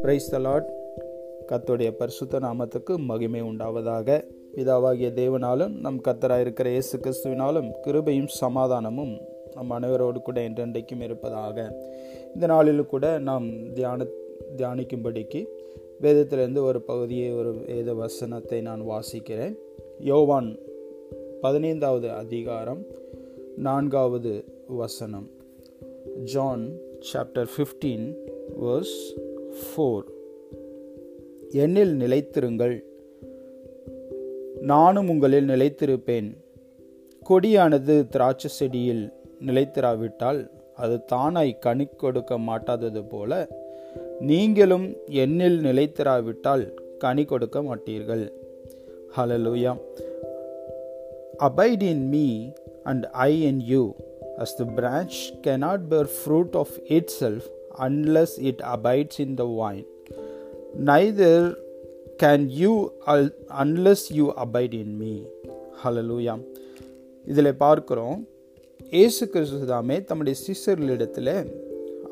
Price 0.00 0.34
தலாட் 0.34 0.68
கத்துடைய 1.48 1.90
பரிசுத்த 1.90 2.38
நாமத்துக்கு 2.38 2.96
மகிமை 2.96 3.42
உண்டாவதாக. 3.42 4.24
பிதாவாகிய 4.54 5.10
தேவனாலும் 5.12 5.80
நம் 5.80 6.00
கத்தராயிருக்கிற 6.00 6.66
இயேசு 6.66 6.98
கிறிஸ்துவினாலும் 6.98 7.72
கிருபையும் 7.86 8.26
சமாதானமும் 8.26 9.20
நம் 9.54 9.70
அனைவரோடு 9.70 10.22
கூட 10.22 10.48
என்றென்றைக்கும் 10.48 11.00
இருப்பதாக. 11.00 11.82
இந்த 12.34 12.46
நாளில் 12.46 12.86
கூட 12.86 13.18
நாம் 13.18 13.72
தியான 13.72 14.06
தியானிக்கும்படிக்கு 14.56 15.46
வேதத்திலிருந்து 16.00 16.62
ஒரு 16.62 16.82
பகுதியை 16.82 17.32
ஒரு 17.32 17.52
வேத 17.52 17.94
வசனத்தை 17.94 18.60
நான் 18.60 18.80
வாசிக்கிறேன். 18.80 19.54
யோவான் 19.98 20.58
பதினைந்தாவது 21.40 22.10
அதிகாரம் 22.10 22.86
நான்காவது 23.56 24.44
வசனம். 24.66 25.38
John 26.04 26.72
chapter 27.12 27.48
fifteen 27.56 28.14
verse 28.60 28.98
four 29.60 30.02
என்னில் 31.50 31.92
நிலைத்திருங்கள். 31.92 32.84
நானும் 34.60 35.08
உங்களில் 35.08 35.48
நிலைத்திருப்பேன். 35.48 36.36
கொடியானது 37.30 38.08
திராட்சை 38.08 38.50
செடியில் 38.50 39.12
நிலைத்திராவிட்டால் 39.46 40.50
அது 40.76 41.00
தானாய் 41.12 41.58
கனி 41.58 41.86
கொடுக்க 41.86 42.38
மாட்டாதது 42.38 43.08
போல 43.08 43.48
நீங்களும் 44.20 44.96
என்னில் 45.06 45.60
நிலைத்திராவிட்டால் 45.60 46.74
கனி 46.98 47.24
கொடுக்க 47.24 47.60
மாட்டீர்கள். 47.60 48.32
Hallelujah 49.16 49.76
abide 51.36 51.82
in 51.82 52.08
me 52.08 52.50
and 52.82 53.04
I 53.04 53.42
in 53.42 53.60
you 53.60 53.94
as 54.42 54.50
the 54.60 54.66
branch 54.78 55.16
cannot 55.44 55.80
bear 55.90 56.06
fruit 56.22 56.52
of 56.62 56.70
itself 56.98 57.44
unless 57.86 58.32
it 58.50 58.58
abides 58.74 59.16
in 59.24 59.32
the 59.40 59.46
vine. 59.58 59.86
Neither 60.90 61.34
can 62.22 62.40
you 62.60 62.74
unless 63.64 64.02
you 64.18 64.26
abide 64.44 64.74
in 64.82 64.90
me. 65.02 65.14
Hallelujah. 65.82 66.38
இதில் 67.30 67.58
பார்க்குறோம் 67.64 68.18
ஏசு 69.02 69.24
கிறிஸ்து 69.32 69.66
தாமே 69.72 69.96
தம்முடைய 70.08 70.36
சிஸ்டர்களிடத்தில் 70.44 71.34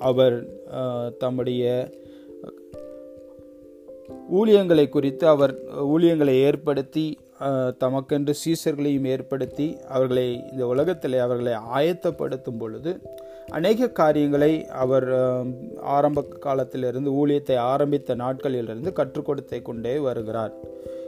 அவர் 0.09 0.37
தம்முடைய 1.23 1.63
ஊழியங்களை 4.39 4.87
குறித்து 4.97 5.25
அவர் 5.35 5.53
ஊழியங்களை 5.95 6.35
ஏற்படுத்தி 6.49 7.07
தமக்கென்று 7.81 8.35
சீசர்களையும் 8.45 9.05
ஏற்படுத்தி 9.05 9.81
அவர்களை 9.89 10.45
இந்த 10.53 10.67
உலகத்தில் 10.67 11.15
அவர்களை 11.15 11.53
ஆயத்தப்படுத்தும் 11.53 12.59
பொழுது 12.59 13.01
அநேக 13.49 13.89
காரியங்களை 13.89 14.67
அவர் 14.67 15.09
ஆரம்ப 15.81 16.23
காலத்திலிருந்து 16.23 17.27
ஊழியத்தை 17.27 17.57
ஆரம்பித்த 17.57 18.17
நாட்களிலிருந்து 18.17 18.93
கற்றுக் 18.93 19.25
கொடுத்து 19.25 19.63
கொண்டே 19.63 19.99
வருகிறார். 19.99 20.53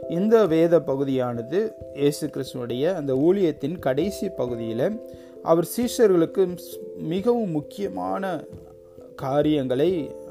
இந்த 0.09 0.45
வேத 0.45 0.79
பகுதியானது 0.79 1.73
இயேசு 1.93 2.27
கிறிஸ்துவனுடைய 2.27 2.93
அந்த 2.93 3.13
ஊழியத்தின் 3.13 3.79
கடைசி 3.79 4.29
பகுதியில் 4.29 5.05
அவர் 5.43 5.67
சீஷர்களுக்கு 5.77 6.57
மிகவும் 6.97 7.51
முக்கியமான 7.51 8.43
காரியங்களை 9.25 9.89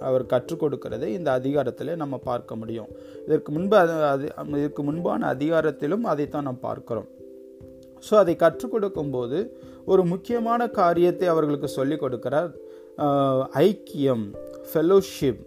அவர் 0.09 0.25
கற்றுக் 0.33 0.63
கொடுக்கிறதை 0.63 1.09
இந்த 1.19 1.31
அதிகாரத்தில் 1.39 2.01
நம்ம 2.03 2.19
பார்க்க 2.29 2.57
முடியும். 2.61 2.91
இதற்கு 3.27 3.51
முன்பு 3.57 3.77
அது 4.13 4.27
இதற்கு 4.61 4.83
முன்பான 4.89 5.29
அதிகாரத்திலும் 5.35 6.07
அதைத்தான் 6.13 6.49
நாம் 6.49 6.65
பார்க்கிறோம். 6.69 7.09
ஸோ 8.07 8.15
அதை 8.23 8.35
கற்றுக் 8.45 8.73
கொடுக்கும்போது 8.75 9.39
ஒரு 9.93 10.03
முக்கியமான 10.13 10.69
காரியத்தை 10.81 11.27
அவர்களுக்கு 11.35 11.69
சொல்லிக் 11.79 12.03
கொடுக்கிறார். 12.03 12.51
ஐக்கியம் 13.69 14.25
ஃபெலோஷிப் 14.71 15.45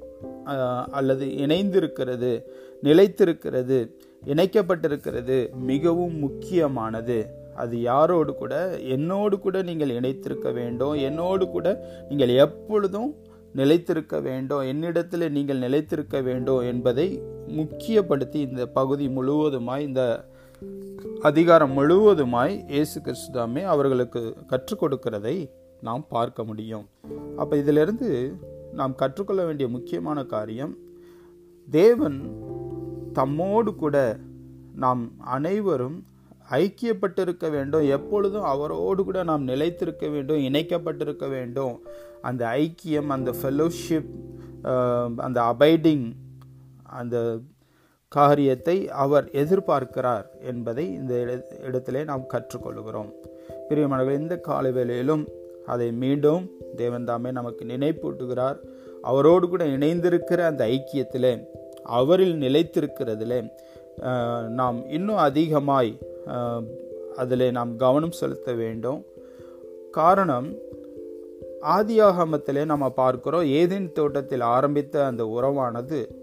அல்லது 0.98 1.26
இணைந்திருக்கிறது 1.44 2.32
நிலைத்திருக்கிறது 2.88 3.78
இணைக்கப்பட்டிருக்கிறது 4.32 5.38
மிகவும் 5.70 6.16
முக்கியமானது. 6.26 7.18
அது 7.62 7.76
யாரோடு 7.90 8.32
கூட 8.42 8.54
என்னோடு 8.96 9.36
கூட 9.46 9.58
நீங்கள் 9.70 9.96
இணைத்திருக்க 9.98 10.50
வேண்டும். 10.60 10.96
என்னோடு 11.08 11.46
கூட 11.56 11.68
நீங்கள் 12.10 12.34
எப்பொழுதும் 12.46 13.10
நிலைத்திருக்க 13.56 14.22
வேண்டும் 14.22 14.62
என்னிடத்தில் 14.62 15.32
நீங்கள் 15.32 15.58
நிலைத்திருக்க 15.58 16.22
வேண்டும் 16.22 16.60
என்பதை 16.60 17.22
முக்கியப்படுத்தி 17.48 18.36
இந்த 18.36 18.66
பகுதி 18.66 19.08
முழுவதுமாய் 19.08 19.80
இந்த 19.80 20.26
அதிகாரம் 21.22 21.78
முழுவதுமாய் 21.78 22.66
இயேசு 22.68 23.02
கிறிஸ்துதாமே 23.02 23.64
அவர்களுக்கு 23.64 24.36
கற்றுக் 24.48 24.84
கொடுக்கிறதை 24.84 25.50
நாம் 25.82 26.06
பார்க்க 26.10 26.44
முடியும். 26.44 26.86
அப்போ 27.38 27.58
இதிலிருந்து 27.58 28.36
நாம் 28.74 28.96
கற்றுக்கொள்ள 28.96 29.46
வேண்டிய 29.46 29.70
முக்கியமான 29.70 30.24
காரியம் 30.24 30.78
தேவன் 31.72 32.20
தம்மோடு 33.14 33.76
கூட 33.76 34.18
நாம் 34.76 35.12
அனைவரும் 35.20 36.04
ஐக்கியப்பட்டிருக்க 36.50 37.50
வேண்டும். 37.50 37.88
எப்பொழுதும் 37.88 38.44
அவரோடு 38.44 39.04
கூட 39.04 39.24
நாம் 39.24 39.48
நிலைத்திருக்க 39.48 40.08
வேண்டும் 40.08 40.38
இணைக்கப்பட்டிருக்க 40.38 41.30
வேண்டும். 41.30 41.82
அந்த 42.22 42.46
ஐக்கியம் 42.46 43.08
அந்த 43.08 43.32
ஃபெலோஷிப் 43.32 44.12
அந்த 45.18 45.42
அபைடிங் 45.42 46.12
அந்த 46.84 47.38
காரியத்தை 48.08 48.90
அவர் 48.90 49.30
எதிர்பார்க்கிறார் 49.32 50.26
என்பதை 50.40 50.94
இந்த 50.94 51.44
இடத்திலே 51.62 52.04
நாம் 52.04 52.26
கற்றுக்கொள்கிறோம். 52.34 53.12
பிரியமானவர்கள் 53.70 54.20
இந்த 54.20 54.38
கால 54.38 54.70
வேளையிலும் 54.70 55.28
அதை 55.66 55.92
மீண்டும் 55.92 56.50
தேவன் 56.76 57.06
தாமே 57.06 57.32
நமக்கு 57.32 57.66
நினைப்பூட்டுகிறார். 57.66 58.58
அவரோடு 59.02 59.50
கூட 59.50 59.66
இணைந்திருக்கிற 59.66 60.40
அந்த 60.40 60.66
ஐக்கியத்தில் 60.66 61.46
அவரில் 61.84 62.40
நிலைத்திருக்கிறதுலே 62.40 63.50
நாம் 64.50 64.90
இன்னும் 64.90 65.16
அதிகமாய் 65.16 65.98
அதில் 67.16 67.52
நாம் 67.52 67.78
கவனம் 67.78 68.12
செலுத்த 68.12 68.52
வேண்டும். 68.54 69.06
காரணம் 69.92 70.54
ஆதியாகமத்திலே 71.62 72.66
நம்ம 72.66 72.90
பார்க்கிறோம் 72.90 73.44
ஏதேன் 73.44 73.92
தோட்டத்தில் 73.92 74.40
ஆரம்பித்த 74.40 75.06
அந்த 75.06 75.26
உறவானது 75.26 76.22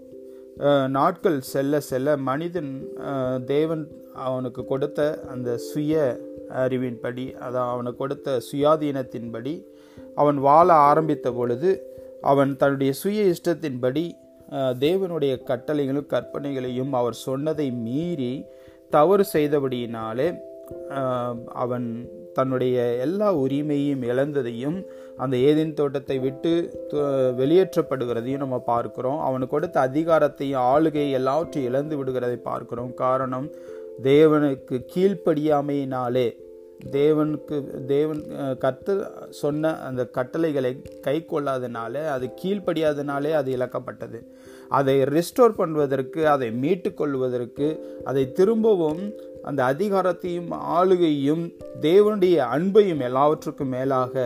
நாட்கள் 0.89 1.41
செல்ல 1.41 1.79
செல்ல 1.79 2.17
மனிதன் 2.17 2.87
தேவன் 3.45 3.87
அவனுக்கு 4.13 4.65
கொடுத்த 4.65 5.23
அந்த 5.29 5.57
சுய 5.57 6.19
அறிவின்படி 6.49 7.35
அதான் 7.35 7.69
அவனுக்கு 7.69 7.97
கொடுத்த 7.97 8.41
சுயாதீனத்தின்படி 8.51 9.65
அவன் 10.15 10.37
வாழ 10.37 10.73
ஆரம்பித்த 10.73 11.31
பொழுது 11.31 11.93
அவன் 12.21 12.57
தன்னுடைய 12.57 12.93
சுய 12.93 13.33
இஷ்டத்தின்படி 13.33 14.11
தேவனுடைய 14.83 15.33
கட்டளைகளும் 15.49 16.11
கற்பனைகளையும் 16.13 16.93
அவர் 16.99 17.17
சொன்னதை 17.27 17.67
மீறி 17.85 18.33
தவறு 18.95 19.23
செய்தபடியினாலே 19.33 20.27
அவன் 21.63 21.87
தன்னுடைய 22.37 22.75
எல்லா 23.05 23.29
உரிமையும் 23.35 24.03
இழந்ததையும் 24.11 24.77
அந்த 25.23 25.35
ஏதேன் 25.49 25.73
தோட்டத்தை 25.73 26.17
விட்டு 26.19 26.51
வெளியேற்றப்படுகிறதையும் 27.39 28.43
நம்ம 28.43 28.59
பார்க்கிறோம். 28.71 29.19
அவனுக்கு 29.27 29.55
கொடுத்த 29.55 29.77
அதிகாரத்தையும் 29.87 30.65
ஆளுகை 30.73 31.05
எல்லாவற்றையும் 31.19 31.69
இழந்து 31.71 31.97
விடுகிறதை 31.99 32.37
பார்க்கிறோம். 32.49 32.93
காரணம் 33.03 33.47
தேவனுக்கு 34.03 34.77
கீழ்ப்படியாமையினாலே 34.93 36.27
தேவனுக்கு 36.97 37.57
தேவன் 37.85 38.21
கத்து 38.63 38.93
சொன்ன 39.41 39.71
அந்த 39.87 40.01
கட்டளைகளை 40.17 40.71
கை 41.07 41.17
கொள்ளாதனால 41.31 42.03
அது 42.15 42.27
கீழ்ப்படியாதனாலே 42.41 43.31
அது 43.39 43.49
இழக்கப்பட்டது. 43.57 44.19
அதை 44.77 44.95
ரெஸ்டோர் 45.15 45.57
பண்ணுவதற்கு 45.57 46.21
அதை 46.33 46.49
மீட்டு 46.63 46.89
கொள்வதற்கு 46.93 47.67
அதை 48.11 48.23
திரும்பவும் 48.39 49.01
அந்த 49.49 49.61
அதிகாரத்தையும் 49.73 50.51
ஆளுகையும் 50.77 51.43
தேவனுடைய 51.87 52.37
அன்பையும் 52.55 53.03
எல்லாவற்றுக்கும் 53.09 53.73
மேலாக 53.75 54.23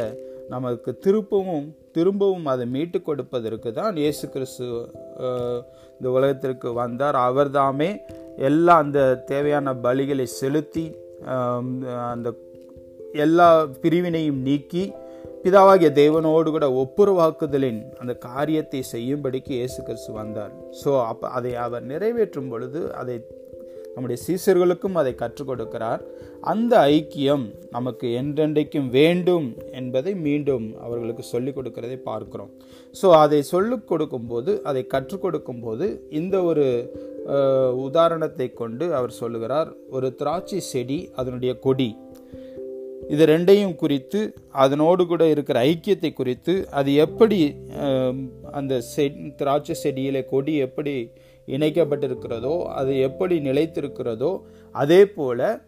நமக்கு 0.50 0.92
திருப்பவும் 1.06 1.68
திரும்பவும் 1.98 2.48
அதை 2.54 2.66
மீட்டு 2.76 3.00
கொடுப்பதற்கு 3.02 3.70
தான் 3.74 3.96
இயேசு 4.04 4.26
கிறிஸ்து 4.30 4.66
இந்த 5.98 6.08
உலகத்திற்கு 6.18 6.70
வந்தார். 6.82 7.18
அவர்தாமே 7.30 7.90
எல்லா 8.50 8.74
அந்த 8.84 9.00
தேவையான 9.32 9.74
பலிகளை 9.86 10.26
செலுத்தி 10.40 10.86
அந்த 12.12 12.30
எல்லா 13.24 13.50
பிரிவினையும் 13.84 14.42
நீக்கி 14.48 14.84
பிதாவாகிய 15.44 15.90
தேவனோடு 16.02 16.50
கூட 16.54 16.68
ஒப்புரவாக்குதலின் 16.84 17.82
அந்த 18.02 18.14
காரியத்தை 18.28 18.80
செய்யும்படிக்கு 18.94 19.52
இயேசு 19.58 19.80
கிறிஸ்து 19.88 20.12
வந்தார். 20.22 20.54
ஸோ 20.82 20.92
அப்போ 21.10 21.26
அதை 21.38 21.52
அவர் 21.66 21.84
நிறைவேற்றும் 21.92 22.50
பொழுது 22.54 22.80
அதை 23.02 23.16
நம்முடைய 23.96 24.20
சீசர்களுக்கும் 24.24 24.98
அதை 25.02 25.12
கற்றுக் 25.20 25.50
கொடுக்கிறார். 25.50 26.02
அந்த 26.52 26.74
ஐக்கியம் 26.96 27.46
நமக்கு 27.76 28.08
என்றென்றைக்கும் 28.22 28.90
வேண்டும் 28.98 29.48
என்பதை 29.80 30.14
மீண்டும் 30.26 30.66
அவர்களுக்கு 30.86 31.24
சொல்லிக் 31.34 31.58
கொடுக்கிறதை 31.58 31.98
பார்க்கிறோம். 32.10 32.52
ஸோ 32.96 33.08
அதை 33.24 33.40
சொல்லிக் 33.54 33.88
கொடுக்கும்போது 33.92 34.54
அதை 34.72 34.84
கற்றுக் 34.94 35.24
கொடுக்கும்போது 35.26 35.88
இந்த 36.22 36.36
ஒரு 36.50 36.66
உதாரணத்தை 37.88 38.48
கொண்டு 38.62 38.88
அவர் 38.98 39.14
சொல்லுகிறார். 39.22 39.70
ஒரு 39.96 40.10
திராட்சை 40.20 40.60
செடி 40.72 41.00
அதனுடைய 41.22 41.54
கொடி. 41.68 41.90
இது 43.10 43.26
ரெண்டையும் 43.26 43.76
குறித்து 43.76 44.34
அதனோடு 44.52 45.06
கூட 45.06 45.28
இருக்கிற 45.28 45.64
ஐக்கியத்தை 45.66 46.14
குறித்து 46.14 46.68
அது 46.70 46.94
எப்படி 46.96 47.56
அந்த 48.52 48.82
செ 48.96 49.12
திராட்சை 49.36 49.76
செடியிலே 49.84 50.26
கொடி 50.26 50.56
எப்படி 50.58 51.10
இணைக்கப்பட்டிருக்கிறதோ 51.48 52.64
அது 52.64 53.00
எப்படி 53.00 53.40
நிலைத்திருக்கிறதோ 53.40 54.42
அதே 54.72 55.06
போல் 55.06 55.62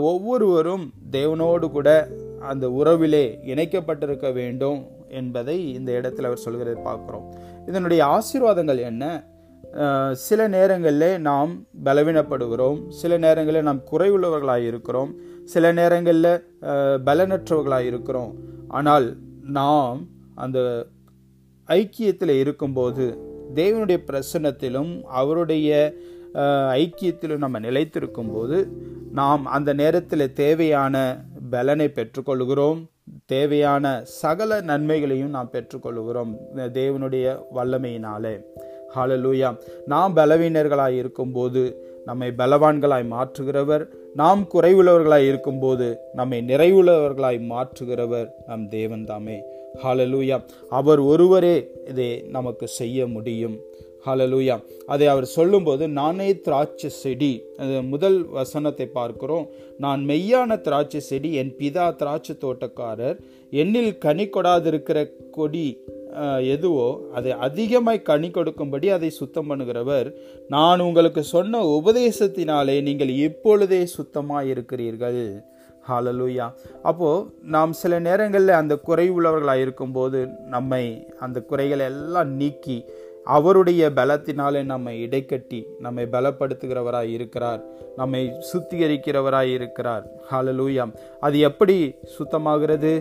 ஒவ்வொருவரும் 0.00 0.92
தேவனோடு 1.10 1.70
கூட 1.70 2.08
அந்த 2.40 2.68
உறவிலே 2.68 3.38
இணைக்கப்பட்டிருக்க 3.44 4.32
வேண்டும் 4.32 4.86
என்பதை 5.08 5.72
இந்த 5.72 5.92
இடத்துல 5.92 6.28
அவர் 6.30 6.44
சொல்கிறதை 6.44 6.76
பார்க்குறோம். 6.84 7.26
இதனுடைய 7.66 8.04
ஆசீர்வாதங்கள் 8.06 8.78
என்ன? 8.78 9.04
சில 10.12 10.48
நேரங்களில் 10.48 11.20
நாம் 11.20 11.66
பலவீனப்படுகிறோம் 11.84 12.88
சில 12.88 13.18
நேரங்களில் 13.18 13.62
நாம் 13.62 13.82
குறைவுள்ளவர்களாக 13.92 14.66
இருக்கிறோம் 14.66 15.10
சில 15.52 15.64
நேரங்களில் 15.78 16.32
பலனற்றவர்களாக 17.06 17.88
இருக்கிறோம். 17.90 18.32
ஆனால் 18.78 19.06
நாம் 19.58 19.98
அந்த 20.44 20.58
ஐக்கியத்தில் 21.68 22.34
இருக்கும்போது 22.42 23.04
தேவனுடைய 23.58 23.98
பிரசன்னத்திலும் 24.08 24.92
அவருடைய 25.20 25.70
ஐக்கியத்திலும் 26.82 27.42
நம்ம 27.44 27.60
நிலைத்திருக்கும் 27.66 28.32
போது 28.32 28.58
நாம் 29.18 29.42
அந்த 29.56 29.70
நேரத்தில் 29.82 30.34
தேவையான 30.42 30.96
பலனை 31.54 31.86
பெற்றுக்கொள்கிறோம் 31.98 32.80
தேவையான 33.32 33.84
சகல 34.20 34.58
நன்மைகளையும் 34.70 35.34
நாம் 35.36 35.52
பெற்றுக்கொள்கிறோம் 35.52 36.32
தேவனுடைய 36.78 37.26
வல்லமையினாலே. 37.56 38.34
ஹாலலூயா 38.94 39.50
நாம் 39.92 40.16
பலவீனர்களாய் 40.16 40.98
இருக்கும்போது 41.02 41.62
நம்மை 42.08 42.28
பலவான்களாய் 42.40 43.10
மாற்றுகிறவர் 43.14 43.84
நாம் 44.18 44.42
குறைவுள்ளவர்களாய் 44.54 45.26
இருக்கும்போது 45.26 45.86
நம்மை 46.12 46.38
நிறைவுள்ளவர்களாய் 46.46 47.38
மாற்றுகிறவர் 47.50 48.28
நம் 48.46 48.68
தேவன்தாமே. 48.68 49.36
ஹாலலூயா 49.82 50.36
அவர் 50.68 50.98
ஒருவரே 50.98 51.56
இதை 51.88 52.24
நமக்கு 52.36 52.66
செய்ய 52.68 53.06
முடியும். 53.06 53.56
ஹாலலூயா 54.06 54.56
அதை 54.86 55.06
அவர் 55.06 55.24
சொல்லும்போது 55.24 55.88
நானே 55.88 56.40
திராட்சை 56.40 56.90
செடி. 56.90 57.32
அது 57.56 57.82
முதல் 57.82 58.18
வசனத்தை 58.38 58.86
பார்க்கிறோம். 58.86 59.46
நான் 59.78 60.02
மெய்யான 60.08 60.60
திராட்சை 60.60 61.00
செடி 61.00 61.34
என் 61.34 61.54
பிதா 61.58 61.86
திராட்சை 61.94 62.36
தோட்டக்காரர். 62.40 63.18
என்னில் 63.50 63.98
கனி 63.98 64.26
கொடாதிருக்கிற 64.26 64.98
கொடி 65.30 65.66
எதுவோ 66.54 66.88
அதை 67.14 67.32
அதிகமாய் 67.46 68.06
கனி 68.08 68.30
கொடுக்கும்படி 68.30 68.88
அதை 68.96 69.10
சுத்தம் 69.20 69.48
பண்ணுகிறவர். 69.50 70.08
நான் 70.54 70.84
உங்களுக்கு 70.88 71.24
சொன்ன 71.34 71.62
உபதேசத்தினாலே 71.78 72.76
நீங்கள் 72.88 73.12
இப்பொழுதே 73.26 73.82
சுத்தமாக 73.96 74.50
இருக்கிறீர்கள் 74.54 75.22
ஹாலலூயா 75.88 76.46
அப்போது 76.90 77.26
நாம் 77.54 77.72
சில 77.80 77.98
நேரங்களில் 78.06 78.60
அந்த 78.60 78.74
குறைவுள்ளவர்களாக 78.86 79.64
இருக்கும்போது 79.64 80.20
நம்மை 80.54 80.84
அந்த 81.24 81.38
குறைகளை 81.50 81.84
எல்லாம் 81.92 82.30
நீக்கி 82.40 82.78
அவருடைய 83.36 83.82
பலத்தினாலே 83.98 84.60
நம்மை 84.72 84.94
இடைக்கட்டி 85.04 85.60
நம்மை 85.84 86.04
பலப்படுத்துகிறவராய் 86.12 87.12
இருக்கிறார். 87.16 87.62
நம்மை 87.96 88.20
சுத்திகரிக்கிறவராய் 88.50 89.52
இருக்கிறார். 89.58 90.04
ஹாலலூயா 90.30 90.84
அது 91.26 91.36
எப்படி 91.48 91.76
சுத்தமாகிறது? 92.16 92.92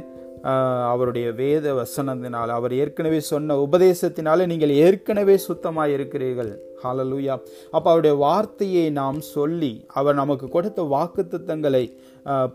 அவருடைய 0.91 1.31
வேத 1.31 1.73
வசனத்தினால் 1.73 2.49
அவர் 2.49 2.73
ஏற்கனவே 2.73 3.19
சொன்ன 3.19 3.57
உபதேசத்தினால 3.57 4.45
நீங்கள் 4.45 4.69
ஏற்கனவே 4.69 5.37
சுத்தமாக 5.37 5.89
இருக்கிறீர்கள் 5.89 6.51
ஹாலலூயா 6.83 7.35
அப்போ 7.71 7.87
அவருடைய 7.91 8.15
வார்த்தையை 8.15 8.89
நாம் 8.89 9.19
சொல்லி 9.21 9.85
அவர் 9.87 10.15
நமக்கு 10.15 10.47
கொடுத்த 10.49 10.83
வாக்கு 10.83 11.27
திட்டங்களை 11.27 11.85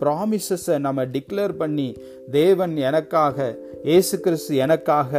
ப்ராமிசஸை 0.00 0.79
நம்ம 0.79 1.05
டிக்ளேர் 1.05 1.53
பண்ணி 1.53 1.88
தேவன் 2.31 2.77
எனக்காக 2.77 3.56
இயேசு 3.85 4.21
கிறிஸ்து 4.21 4.56
எனக்காக 4.56 5.12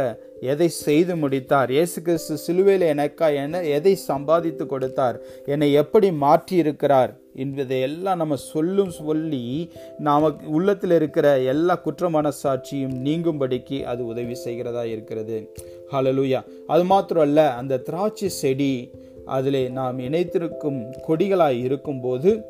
எதை 0.52 0.68
செய்து 0.68 1.16
முடித்தார்? 1.16 1.70
இயேசு 1.70 2.02
கிறிஸ்து 2.02 2.36
சிலுவையில் 2.36 2.86
எனக்கா 2.94 3.34
என 3.34 3.62
எதை 3.62 3.94
சம்பாதித்து 3.94 4.66
கொடுத்தார்? 4.66 5.16
என்னை 5.46 5.72
எப்படி 5.72 6.12
மாற்றி 6.12 6.56
இருக்கிறார் 6.56 7.12
என்பதை 7.34 7.80
எல்லாம் 7.80 8.16
நம்ம 8.16 8.36
சொல்லும் 8.36 8.90
சொல்லி 8.90 9.70
நமக்கு 9.98 10.50
உள்ளத்தில் 10.50 10.90
இருக்கிற 10.90 11.40
எல்லா 11.40 11.74
குற்ற 11.74 12.10
மனசாட்சியும் 12.10 12.96
நீங்கும்படிக்கு 13.04 13.82
அது 13.82 14.06
உதவி 14.06 14.34
செய்கிறதா 14.34 14.84
இருக்கிறது. 14.84 15.52
ஹalleluya 15.92 16.40
அது 16.66 16.84
மாத்திரம் 16.84 17.22
அல்ல 17.22 17.52
அந்த 17.52 17.78
திராட்சை 17.78 18.28
செடி 18.28 18.90
அதிலே 19.24 19.68
நாம் 19.68 19.98
இணைத்திருக்கும் 19.98 20.80
கொடிகளாய் 21.08 21.62
இருக்கும்போது 21.62 22.44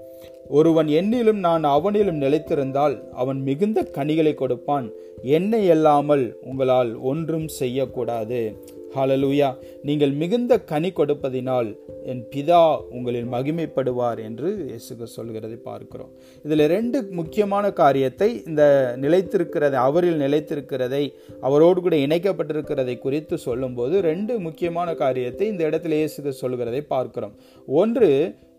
ஒருவன் 0.48 0.86
என்னிலும் 0.86 1.40
நான் 1.46 1.64
அவனிலும் 1.64 2.20
நிலைத்திருந்தால் 2.20 3.10
அவன் 3.12 3.42
மிகுந்த 3.42 3.82
கனிகளை 3.82 4.34
கொடுப்பான். 4.34 4.90
என்னை 5.22 5.70
அல்லாமல் 5.70 6.38
உங்களால் 6.42 6.96
ஒன்றும் 6.96 7.48
செய்யக்கூடாது. 7.48 8.58
ஹாலலூயா 8.94 9.48
நீங்கள் 9.88 10.12
மிகுந்த 10.20 10.52
கனி 10.70 10.90
கொடுப்பதினால் 10.98 11.68
என் 12.12 12.22
பிதா 12.32 12.60
உங்களில் 12.96 13.28
மகிமைப்படுவார் 13.34 14.20
என்று 14.28 14.48
இயேசுக்கு 14.68 15.06
சொல்கிறதை 15.16 15.58
பார்க்கிறோம். 15.68 16.10
இதில் 16.44 16.64
ரெண்டு 16.74 16.98
முக்கியமான 17.18 17.64
காரியத்தை 17.80 18.28
இந்த 18.50 18.62
நிலைத்திருக்கிறதை 19.04 19.78
அவரில் 19.88 20.22
நிலைத்திருக்கிறதை 20.24 21.02
அவரோடு 21.48 21.80
கூட 21.80 21.96
இணைக்கப்பட்டிருக்கிறதை 22.06 22.96
குறித்து 22.98 23.38
சொல்லும்போது 23.46 23.94
ரெண்டு 24.10 24.34
முக்கியமான 24.46 24.94
காரியத்தை 25.04 25.46
இந்த 25.52 25.62
இடத்துல 25.70 25.98
இயேசுக்கு 26.00 26.34
சொல்கிறதை 26.42 26.82
பார்க்கிறோம். 26.94 27.34
ஒன்று 27.68 28.10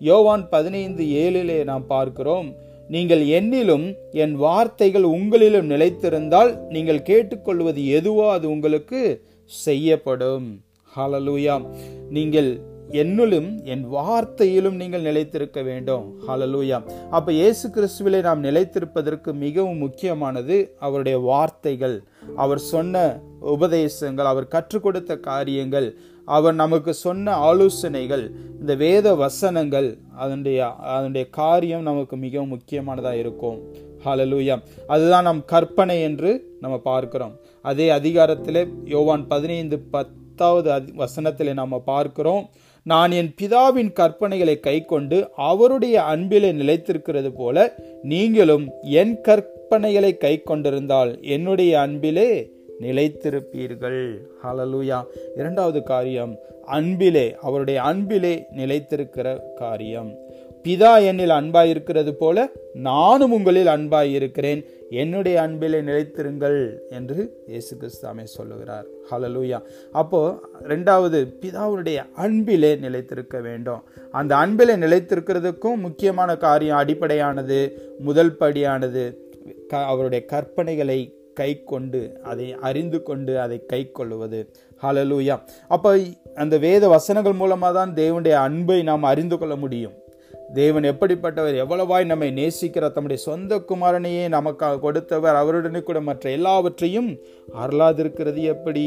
யோவான் 0.10 0.46
பதினைந்து 0.56 1.04
ஏழிலே 1.24 1.60
நாம் 1.72 1.88
பார்க்கிறோம் 1.96 2.48
நீங்கள் 2.90 3.22
என்னிலும் 3.38 3.86
என் 4.24 4.34
வார்த்தைகள் 4.46 5.06
உங்களிலும் 5.18 5.70
நிலைத்திருந்தால் 5.74 6.52
நீங்கள் 6.76 7.06
கேட்டுக்கொள்வது 7.10 7.82
எதுவோ 7.98 8.26
அது 8.32 8.46
உங்களுக்கு 8.56 9.02
செய்யப்படும். 9.50 10.48
ஹலலூயா 10.98 11.56
நீங்கள் 12.10 12.52
என்னுளும் 13.02 13.48
என் 13.74 13.84
வார்த்தையிலும் 13.94 14.78
நீங்கள் 14.82 15.06
நிலைத்திருக்க 15.08 15.60
வேண்டும். 15.62 16.06
ஹலலூயா 16.28 16.78
அப்ப 17.10 17.32
இயேசு 17.32 17.66
கிறிஸ்துவிலே 17.76 18.20
நாம் 18.22 18.44
நிலைத்திருப்பதற்கு 18.44 19.34
மிகவும் 19.46 19.78
முக்கியமானது 19.78 20.56
அவருடைய 20.80 21.20
வார்த்தைகள். 21.20 21.96
அவர் 22.36 22.62
சொன்ன 22.72 23.04
உபதேசங்கள் 23.54 24.32
அவர் 24.32 24.52
கற்றுக் 24.56 24.84
கொடுத்த 24.84 25.18
காரியங்கள் 25.30 25.88
அவர் 26.28 26.56
நமக்கு 26.64 26.94
சொன்ன 26.94 27.36
ஆலோசனைகள் 27.48 28.26
இந்த 28.60 28.76
வேத 28.76 29.16
வசனங்கள் 29.16 29.90
அதனுடைய 30.16 30.60
அதனுடைய 30.96 31.26
காரியம் 31.30 31.88
நமக்கு 31.90 32.16
மிகவும் 32.18 32.54
முக்கியமானதாக 32.56 33.22
இருக்கும். 33.24 33.58
ஹலலூயா 34.06 34.56
அதுதான் 34.88 35.28
நம் 35.30 35.44
கற்பனை 35.46 36.02
என்று 36.02 36.32
நம்ம 36.60 36.78
பார்க்கிறோம். 36.78 37.34
அதே 37.64 37.90
அதிகாரத்தில் 37.90 38.68
யோவான் 38.86 39.28
பதினைந்து 39.28 39.80
பத்தாவது 39.80 40.72
அதி- 40.72 41.54
நாம் 41.54 41.84
பார்க்கிறோம். 41.86 42.50
நான் 42.84 43.12
என் 43.12 43.36
பிதாவின் 43.42 43.92
கற்பனைகளை 43.94 44.60
கைக்கொண்டு 44.60 45.30
அவருடைய 45.36 46.04
அன்பிலே 46.04 46.52
நிலைத்திருக்கிறது 46.52 47.30
போல 47.36 47.76
நீங்களும் 48.02 48.70
என் 48.82 49.22
கற்பனைகளை 49.22 50.18
கை 50.18 50.42
கொண்டிருந்தால் 50.42 51.22
என்னுடைய 51.22 51.80
அன்பிலே 51.80 52.52
நிலைத்திருப்பீர்கள். 52.80 54.18
ஹலலூயா 54.44 55.04
இரண்டாவது 55.36 55.84
காரியம் 55.84 56.38
அன்பிலே 56.66 57.36
அவருடைய 57.42 57.82
அன்பிலே 57.82 58.46
நிலைத்திருக்கிற 58.58 59.40
காரியம். 59.56 60.16
பிதா 60.64 61.02
என்னில் 61.02 61.30
அன்பாயிருக்கிறது 61.30 62.12
போல 62.12 62.50
நானும் 62.74 63.32
உங்களில் 63.32 63.66
அன்பாயிருக்கிறேன். 63.66 64.64
என்னுடைய 64.94 65.42
அன்பிலே 65.42 65.82
நிலைத்திருங்கள் 65.82 66.78
என்று 66.90 67.44
இயேசு 67.48 67.76
கிறிஸ்தாமே 67.76 68.24
சொல்லுகிறார். 68.24 68.86
ஹலலூயா 69.12 69.62
அப்போ 69.92 70.40
ரெண்டாவது 70.64 71.34
பிதாவுடைய 71.42 72.12
அன்பிலே 72.14 72.76
நிலைத்திருக்க 72.76 73.42
வேண்டும். 73.42 73.84
அந்த 74.12 74.36
அன்பிலே 74.36 74.76
நிலைத்திருக்கிறதுக்கும் 74.76 75.76
முக்கியமான 75.76 76.36
காரியம் 76.36 76.78
அடிப்படையானது 76.78 77.72
முதல் 78.00 78.36
படியானது 78.40 79.18
க- 79.68 79.86
அவருடைய 79.86 80.26
கற்பனைகளை 80.32 81.14
கை 81.34 81.64
கொண்டு 81.64 82.20
அதை 82.24 82.54
அறிந்து 82.54 83.04
கொண்டு 83.04 83.40
அதை 83.40 83.66
கை 83.66 83.92
கொள்ளுவது. 83.92 84.50
ஹலலூயா 84.84 85.42
அப்போ 85.68 86.00
அந்த 86.36 86.58
வேத 86.58 86.88
வசனங்கள் 86.88 87.34
மூலமாக 87.34 87.74
தான் 87.74 87.94
தேவனுடைய 87.94 88.32
அன்பை 88.32 88.84
நாம் 88.84 89.04
அறிந்து 89.04 89.38
கொள்ள 89.38 89.56
முடியும். 89.56 90.02
தேவன் 90.54 90.84
எப்படிப்பட்டவர் 90.84 91.56
எவ்வளவாய் 91.62 92.06
நம்மை 92.06 92.28
நேசிக்கிற 92.30 92.86
தம்முடைய 92.92 93.20
சொந்த 93.24 93.54
குமாரனையே 93.68 94.26
நமக்காக 94.36 94.80
கொடுத்தவர் 94.80 95.38
அவருடனே 95.42 95.82
கூட 95.84 96.00
மற்ற 96.02 96.30
எல்லாவற்றையும் 96.30 97.10
அருளாதிருக்கிறது 97.62 98.42
எப்படி? 98.54 98.86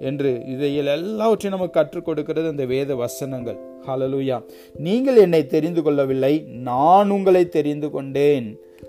என்று 0.00 0.30
இதையில் 0.46 0.92
எல்லாவற்றையும் 0.96 1.56
நமக்கு 1.58 1.78
கற்றுக் 1.78 2.04
கொடுக்கிறது 2.04 2.48
அந்த 2.48 2.64
வேத 2.64 2.94
வசனங்கள். 2.94 3.58
ஹலலூயா 3.86 4.38
நீங்கள் 4.76 5.16
என்னை 5.16 5.42
தெரிந்து 5.46 5.82
கொள்ளவில்லை 5.82 6.34
நான் 6.70 7.10
உங்களை 7.10 7.48
தெரிந்து 7.48 7.90
கொண்டேன். 7.90 8.48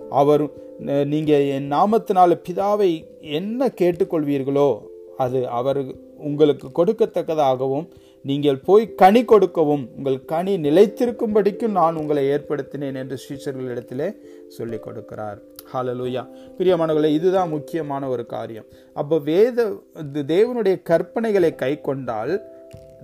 அவர் 0.10 0.44
நீங்கள் 1.14 1.48
என் 1.48 1.72
நாமத்தினால 1.72 2.38
பிதாவை 2.48 2.92
என்ன 3.40 3.72
கேட்டுக்கொள்வீர்களோ 3.82 4.70
அது 5.18 5.40
அவர் 5.60 5.82
உங்களுக்கு 6.30 6.68
கொடுக்கத்தக்கதாகவும் 6.78 7.88
நீங்கள் 8.24 8.58
போய் 8.58 8.96
கனி 8.96 9.26
கொடுக்கவும் 9.26 9.90
உங்கள் 9.98 10.26
கனி 10.26 10.56
நிலைத்திருக்கும்படிக்கும் 10.56 11.78
நான் 11.78 11.96
உங்களை 11.96 12.24
ஏற்படுத்தினேன் 12.30 13.00
என்று 13.02 13.18
ஸ்ரீச்சர்களிடத்திலே 13.24 14.08
சொல்லிக் 14.48 14.86
கொடுக்கிறார். 14.88 15.40
ஹalleluya 15.74 16.24
பிரியமானவர்களே 16.58 17.12
இதுதான் 17.12 17.50
முக்கியமான 17.50 18.08
ஒரு 18.08 18.26
காரியம். 18.26 18.66
அப்போ 18.94 19.20
வேத 19.20 19.66
இது 20.00 20.22
தேவனுடைய 20.28 20.76
கற்பனைகளை 20.90 21.56
கை 21.56 21.82
கொண்டால் 21.82 22.34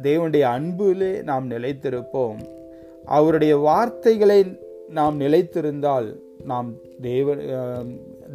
தேவனுடைய 0.03 0.41
அன்பிலே 0.41 1.21
நாம் 1.21 1.51
நிலைத்திருப்போம். 1.51 2.39
அவருடைய 3.05 3.57
வார்த்தைகளை 3.57 4.39
நாம் 4.89 5.19
நிலைத்திருந்தால் 5.19 6.09
நாம் 6.43 6.73
தேவ 7.01 7.35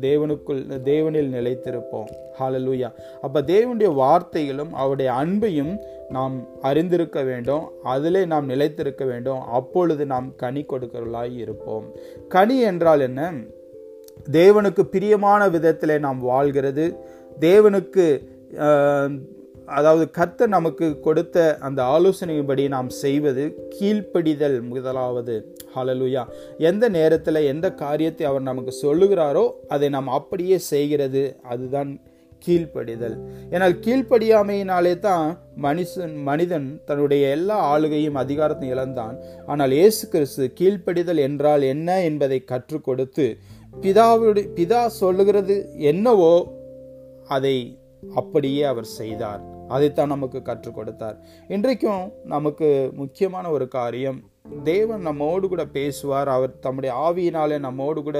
தேவனுக்குள் 0.00 0.64
தேவனில் 0.84 1.30
நிலைத்திருப்போம். 1.30 2.06
ஹாலலூயா 2.40 2.92
அப்போ 3.20 3.40
தேவனுடைய 3.40 3.92
வார்த்தைகளும் 3.94 4.70
அவருடைய 4.70 5.12
அன்பையும் 5.12 5.78
நாம் 6.08 6.46
அறிந்திருக்க 6.60 7.22
வேண்டும். 7.22 7.70
அதிலே 7.82 8.24
நாம் 8.24 8.48
நிலைத்திருக்க 8.48 9.04
வேண்டும். 9.04 9.40
அப்பொழுது 9.40 10.06
நாம் 10.06 10.32
கனி 10.36 10.66
கொடுக்கிறவர்களாய் 10.68 11.36
இருப்போம். 11.36 11.84
கனி 12.28 12.60
என்றால் 12.60 13.00
என்ன? 13.00 13.32
தேவனுக்கு 14.30 14.82
பிரியமான 14.82 15.48
விதத்திலே 15.48 15.98
நாம் 15.98 16.20
வாழ்கிறது. 16.20 16.96
தேவனுக்கு 17.40 18.30
அதாவது 19.76 20.04
கத்த 20.18 20.46
நமக்கு 20.54 20.86
கொடுத்த 21.06 21.36
அந்த 21.66 21.80
ஆலோசனையின்படி 21.94 22.64
நாம் 22.74 22.88
செய்வது 23.02 23.44
கீழ்ப்படிதல் 23.74 24.56
முதலாவது. 24.70 25.34
ஹலலுயா 25.74 26.22
எந்த 26.70 26.84
நேரத்தில் 26.96 27.48
எந்த 27.52 27.66
காரியத்தை 27.82 28.24
அவர் 28.30 28.48
நமக்கு 28.50 28.72
சொல்லுகிறாரோ 28.84 29.44
அதை 29.74 29.88
நாம் 29.96 30.10
அப்படியே 30.18 30.58
செய்கிறது. 30.72 31.22
அதுதான் 31.52 31.92
கீழ்ப்படிதல். 32.44 33.16
ஏனால் 33.54 33.74
கீழ்ப்படியாமையினாலே 33.84 34.94
தான் 34.98 35.26
மனுஷன் 35.66 36.14
மனிதன் 36.28 36.68
தன்னுடைய 36.88 37.28
எல்லா 37.36 37.56
ஆளுகையும் 37.72 38.18
அதிகாரத்தையும் 38.22 38.74
இழந்தான். 38.76 39.16
ஆனால் 39.46 39.74
இயேசு 39.78 40.04
கிறிஸ்து 40.14 40.46
கீழ்ப்படிதல் 40.60 41.20
என்றால் 41.28 41.64
என்ன 41.74 42.00
என்பதை 42.08 42.40
கற்றுக் 42.52 42.86
கொடுத்து 42.88 43.26
பிதாவுடைய 43.74 44.48
பிதா 44.58 44.82
சொல்லுகிறது 45.00 45.56
என்னவோ 45.92 46.34
அதை 47.36 47.56
அப்படியே 48.14 48.62
அவர் 48.72 48.88
செய்தார். 48.98 49.42
அதைத்தான் 49.68 50.08
நமக்கு 50.08 50.42
கற்றுக் 50.42 50.74
கொடுத்தார். 50.74 51.16
இன்றைக்கும் 51.48 52.12
நமக்கு 52.24 52.92
முக்கியமான 52.94 53.50
ஒரு 53.50 53.68
காரியம் 53.68 54.30
தேவன் 54.70 55.06
நம்மோடு 55.08 55.46
கூட 55.52 55.62
பேசுவார். 55.76 56.28
அவர் 56.36 56.58
தம்முடைய 56.64 56.92
ஆவியினாலே 57.06 57.56
நம்மோடு 57.66 58.00
கூட 58.08 58.18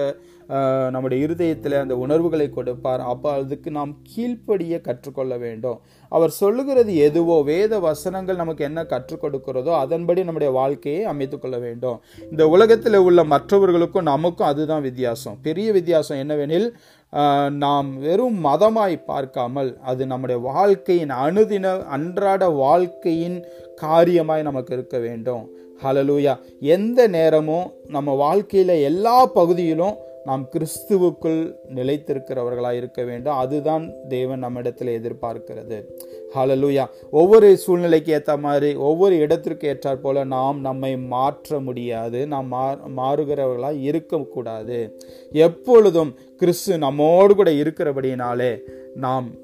நம்முடைய 0.95 1.19
இருதயத்தில் 1.25 1.75
அந்த 1.81 1.95
உணர்வுகளை 2.05 2.47
கொடுப்பார். 2.57 3.03
அப்போ 3.11 3.29
அதுக்கு 3.39 3.69
நாம் 3.77 3.93
கீழ்ப்படிய 4.09 4.75
கற்றுக்கொள்ள 4.87 5.35
வேண்டும். 5.45 5.79
அவர் 6.13 6.33
சொல்லுகிறது 6.41 6.93
எதுவோ 7.07 7.37
வேத 7.51 7.79
வசனங்கள் 7.87 8.41
நமக்கு 8.41 8.63
என்ன 8.69 8.81
கற்றுக் 8.93 9.23
கொடுக்கிறதோ 9.23 9.73
அதன்படி 9.83 10.25
நம்முடைய 10.29 10.51
வாழ்க்கையை 10.59 11.03
அமைத்துக்கொள்ள 11.13 11.59
வேண்டும். 11.67 12.01
இந்த 12.33 12.47
உலகத்தில் 12.55 12.99
உள்ள 13.09 13.23
மற்றவர்களுக்கும் 13.35 14.11
நமக்கும் 14.13 14.51
அதுதான் 14.51 14.87
வித்தியாசம். 14.89 15.39
பெரிய 15.49 15.69
வித்தியாசம் 15.79 16.21
என்னவெனில் 16.25 16.69
நாம் 17.65 17.89
வெறும் 18.05 18.39
மதமாய் 18.49 18.95
பார்க்காமல் 19.11 19.73
அது 19.91 20.03
நம்முடைய 20.13 20.39
வாழ்க்கையின் 20.51 21.17
அணுதின 21.25 21.75
அன்றாட 21.97 22.45
வாழ்க்கையின் 22.65 23.41
காரியமாய் 23.83 24.49
நமக்கு 24.51 24.73
இருக்க 24.77 24.97
வேண்டும். 25.09 25.45
ஹலலூயா 25.85 26.39
எந்த 26.61 27.07
நேரமும் 27.07 27.73
நம்ம 27.89 28.15
வாழ்க்கையில் 28.15 28.83
எல்லா 28.83 29.27
பகுதியிலும் 29.27 29.95
நாம் 30.25 30.49
கிறிஸ்துவுக்குள் 30.53 31.55
நிலைத்திருக்கிறவர்களாக 31.75 32.73
இருக்க 32.73 33.03
வேண்டும். 33.03 33.35
அதுதான் 33.35 33.93
தேவன் 34.09 34.39
நம்மிடத்தில் 34.39 35.01
எதிர்பார்க்கிறது. 35.01 35.85
ஹலலூயா 36.35 36.87
ஒவ்வொரு 37.11 37.57
சூழ்நிலைக்கு 37.57 38.13
ஏற்ற 38.13 38.37
மாதிரி 38.37 38.75
ஒவ்வொரு 38.75 39.17
இடத்திற்கு 39.17 39.79
ஏற்றாற் 39.79 40.01
போல 40.01 40.25
நாம் 40.25 40.61
நம்மை 40.61 40.97
மாற்ற 40.97 41.61
முடியாது. 41.61 42.27
நாம் 42.27 42.53
மா- 42.53 42.79
மாறுகிறவர்களாக 42.97 43.81
இருக்கக்கூடாது. 43.81 45.01
எப்பொழுதும் 45.33 46.15
கிறிஸ்து 46.37 46.79
நம்மோடு 46.79 47.35
கூட 47.35 47.51
இருக்கிறபடினாலே 47.51 48.59
நாம் 48.95 49.41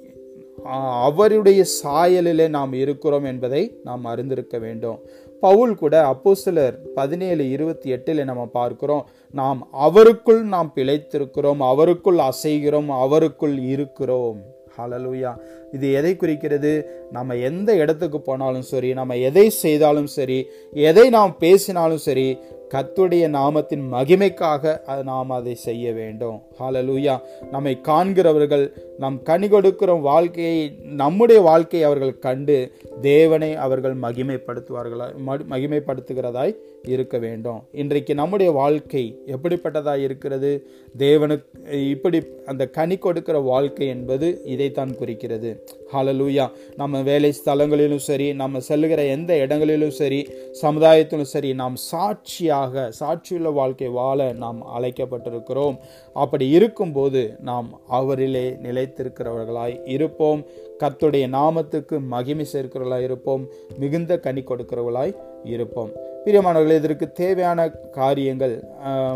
அவருடைய 0.64 1.64
சாயலிலே 1.84 2.48
நாம் 2.48 2.72
இருக்கிறோம் 2.72 3.24
என்பதை 3.24 3.80
நாம் 3.84 4.04
அறிந்திருக்க 4.04 4.58
வேண்டும். 4.58 4.98
பவுல் 5.40 5.74
கூட 5.74 6.06
அப்போ 6.06 6.34
சிலர் 6.34 6.76
பதினேழு 6.94 7.50
இருபத்தி 7.50 7.88
எட்டில் 7.90 8.24
நம்ம 8.24 8.46
பார்க்கிறோம் 8.46 9.04
நாம் 9.34 9.68
அவருக்குள் 9.72 10.42
நாம் 10.42 10.72
பிழைத்திருக்கிறோம் 10.76 11.60
அவருக்குள் 11.72 12.20
அசைகிறோம் 12.30 12.90
அவருக்குள் 13.04 13.56
இருக்கிறோம். 13.62 14.38
ஹலலூயா 14.78 15.30
இது 15.72 15.92
எதை 15.92 16.16
குறிக்கிறது? 16.16 16.72
நம்ம 17.10 17.36
எந்த 17.36 17.74
இடத்துக்கு 17.74 18.20
போனாலும் 18.20 18.62
சரி 18.62 18.92
நம்ம 18.92 19.16
எதை 19.16 19.50
செய்தாலும் 19.50 20.06
சரி 20.06 20.38
எதை 20.72 21.08
நாம் 21.10 21.36
பேசினாலும் 21.38 21.98
சரி 21.98 22.38
கத்துடைய 22.74 23.24
நாமத்தின் 23.28 23.84
மகிமைக்காக 23.92 24.82
அது 24.82 25.04
நாம் 25.04 25.30
அதை 25.30 25.54
செய்ய 25.54 25.92
வேண்டும். 25.92 26.42
ஹாலலூயா 26.60 27.14
நம்மை 27.50 27.78
காண்கிறவர்கள் 27.82 28.64
நம் 28.98 29.22
கனி 29.22 29.48
கொடுக்கிற 29.48 29.92
வாழ்க்கையை 29.92 30.78
நம்முடைய 31.02 31.40
வாழ்க்கையை 31.40 31.88
அவர்கள் 31.88 32.18
கண்டு 32.18 32.56
தேவனை 33.00 33.54
அவர்கள் 33.54 33.96
மகிமைப்படுத்துவார்களா 33.96 35.06
மகிமைப்படுத்துகிறதாய் 35.26 36.54
இருக்க 36.84 37.18
வேண்டும். 37.18 37.60
இன்றைக்கு 37.72 38.14
நம்முடைய 38.14 38.52
வாழ்க்கை 38.52 39.04
எப்படிப்பட்டதாக 39.26 39.96
இருக்கிறது? 39.96 40.52
தேவனுக்கு 40.98 41.72
இப்படி 41.90 42.22
அந்த 42.46 42.66
கனி 42.66 42.96
கொடுக்கிற 42.96 43.38
வாழ்க்கை 43.38 43.86
என்பது 43.86 44.40
இதைத்தான் 44.44 44.94
குறிக்கிறது. 44.96 45.50
ஹலலூயா 45.92 46.50
நம்ம 46.76 47.02
வேலை 47.02 47.34
ஸ்தலங்களிலும் 47.44 48.04
சரி 48.08 48.32
நம்ம 48.32 48.60
செல்லுகிற 48.60 49.02
எந்த 49.02 49.36
இடங்களிலும் 49.36 49.90
சரி 49.90 50.28
சமுதாயத்திலும் 50.62 51.30
சரி 51.34 51.54
நாம் 51.54 51.76
சாட்சியாக 51.76 52.92
சாட்சியுள்ள 53.00 53.52
வாழ்க்கை 53.52 53.88
வாழ 53.88 54.32
நாம் 54.32 54.66
அழைக்கப்பட்டிருக்கிறோம். 54.78 55.78
அப்படி 56.12 56.48
இருக்கும்போது 56.48 57.36
நாம் 57.40 57.80
அவரிலே 57.92 58.44
நிலைத்திருக்கிறவர்களாய் 58.66 59.80
இருப்போம். 59.84 60.44
கத்துடைய 60.78 61.26
நாமத்துக்கு 61.28 62.00
மகிமை 62.00 62.46
சேர்க்கிறவர்களாய் 62.52 63.02
இருப்போம். 63.02 63.46
மிகுந்த 63.78 64.18
கனி 64.18 64.40
கொடுக்கிறவர்களாய் 64.40 65.16
இருப்போம். 65.44 65.90
பிரியமானவர்கள் 66.24 66.76
இதற்கு 66.76 67.12
தேவையான 67.12 67.68
காரியங்கள் 67.68 68.64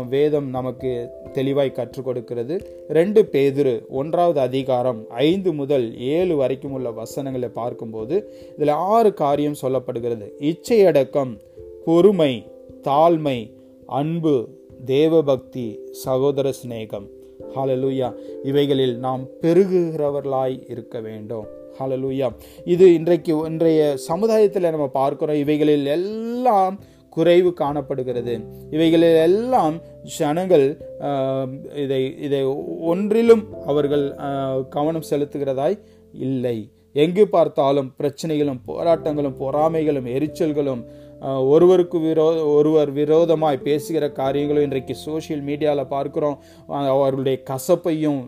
வேதம் 0.09 0.49
நமக்கு 0.49 1.09
தெளிவாய் 1.31 1.71
கற்றுக் 1.71 2.05
கொடுக்கிறது. 2.05 2.85
ரெண்டு 2.89 3.29
பேதிரு 3.31 3.87
ஒன்றாவது 3.87 4.39
அதிகாரம் 4.39 5.09
ஐந்து 5.09 5.53
முதல் 5.53 5.99
ஏழு 5.99 6.35
வரைக்கும் 6.35 6.71
உள்ள 6.71 6.91
வசனங்களை 6.91 7.49
பார்க்கும்போது 7.49 8.33
இதில் 8.55 8.67
ஆறு 8.67 9.13
காரியம் 9.13 9.55
சொல்லப்படுகிறது. 9.61 10.31
இச்சையடக்கம் 10.39 11.37
பொறுமை 11.85 12.47
தாழ்மை 12.83 13.51
அன்பு 13.85 14.47
தேவபக்தி 14.85 15.79
சகோதர 15.91 16.53
சிநேகம். 16.65 17.07
ஹாலலூயா 17.55 18.13
இவைகளில் 18.43 18.97
நாம் 18.97 19.27
பெருகுகிறவர்களாய் 19.41 20.63
இருக்க 20.67 20.99
வேண்டும். 20.99 21.45
ஹலலூயா 21.77 22.27
இது 22.73 22.85
இன்றைக்கு 22.97 23.33
இன்றைய 23.49 23.81
சமுதாயத்தில் 24.09 24.73
நம்ம 24.73 24.87
பார்க்கிறோம். 24.97 25.39
இவைகளில் 25.43 25.87
எல்லாம் 25.95 26.75
குறைவு 27.15 27.51
காணப்படுகிறது. 27.61 28.33
இவைகளில் 28.75 29.17
எல்லாம் 29.29 29.75
ஜனங்கள் 30.17 30.65
இதை 31.83 32.01
இதை 32.27 32.41
ஒன்றிலும் 32.91 33.43
அவர்கள் 33.71 34.05
கவனம் 34.75 35.07
செலுத்துகிறதாய் 35.11 35.77
இல்லை. 36.13 36.57
எங்கு 37.03 37.23
பார்த்தாலும் 37.35 37.89
பிரச்சனைகளும் 38.01 38.61
போராட்டங்களும் 38.69 39.39
பொறாமைகளும் 39.41 40.11
எரிச்சல்களும் 40.15 40.83
ஒருவருக்கு 41.53 41.97
விரோ 42.05 42.27
ஒருவர் 42.57 42.89
விரோதமாய் 42.99 43.65
பேசுகிற 43.67 44.05
காரியங்களும் 44.21 44.65
இன்றைக்கு 44.67 44.95
சோஷியல் 45.07 45.43
மீடியாவில் 45.49 45.91
பார்க்குறோம். 45.93 46.37
அவர்களுடைய 46.95 47.37
கசப்பையும் 47.51 48.21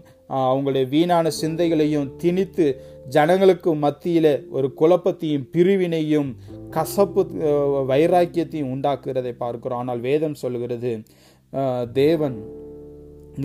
அவங்களுடைய 0.43 0.85
வீணான 0.93 1.31
சிந்தைகளையும் 1.39 2.07
திணித்து 2.21 2.67
ஜனங்களுக்கு 3.13 3.71
மத்தியில் 3.75 4.31
ஒரு 4.49 4.67
குழப்பத்தையும் 4.79 5.47
பிரிவினையும் 5.53 6.29
கசப்பு 6.69 7.21
வைராக்கியத்தையும் 7.91 8.71
உண்டாக்குகிறதை 8.75 9.33
பார்க்கிறோம். 9.37 9.81
ஆனால் 9.81 10.01
வேதம் 10.07 10.37
சொல்கிறது 10.43 10.91
தேவன் 11.93 12.37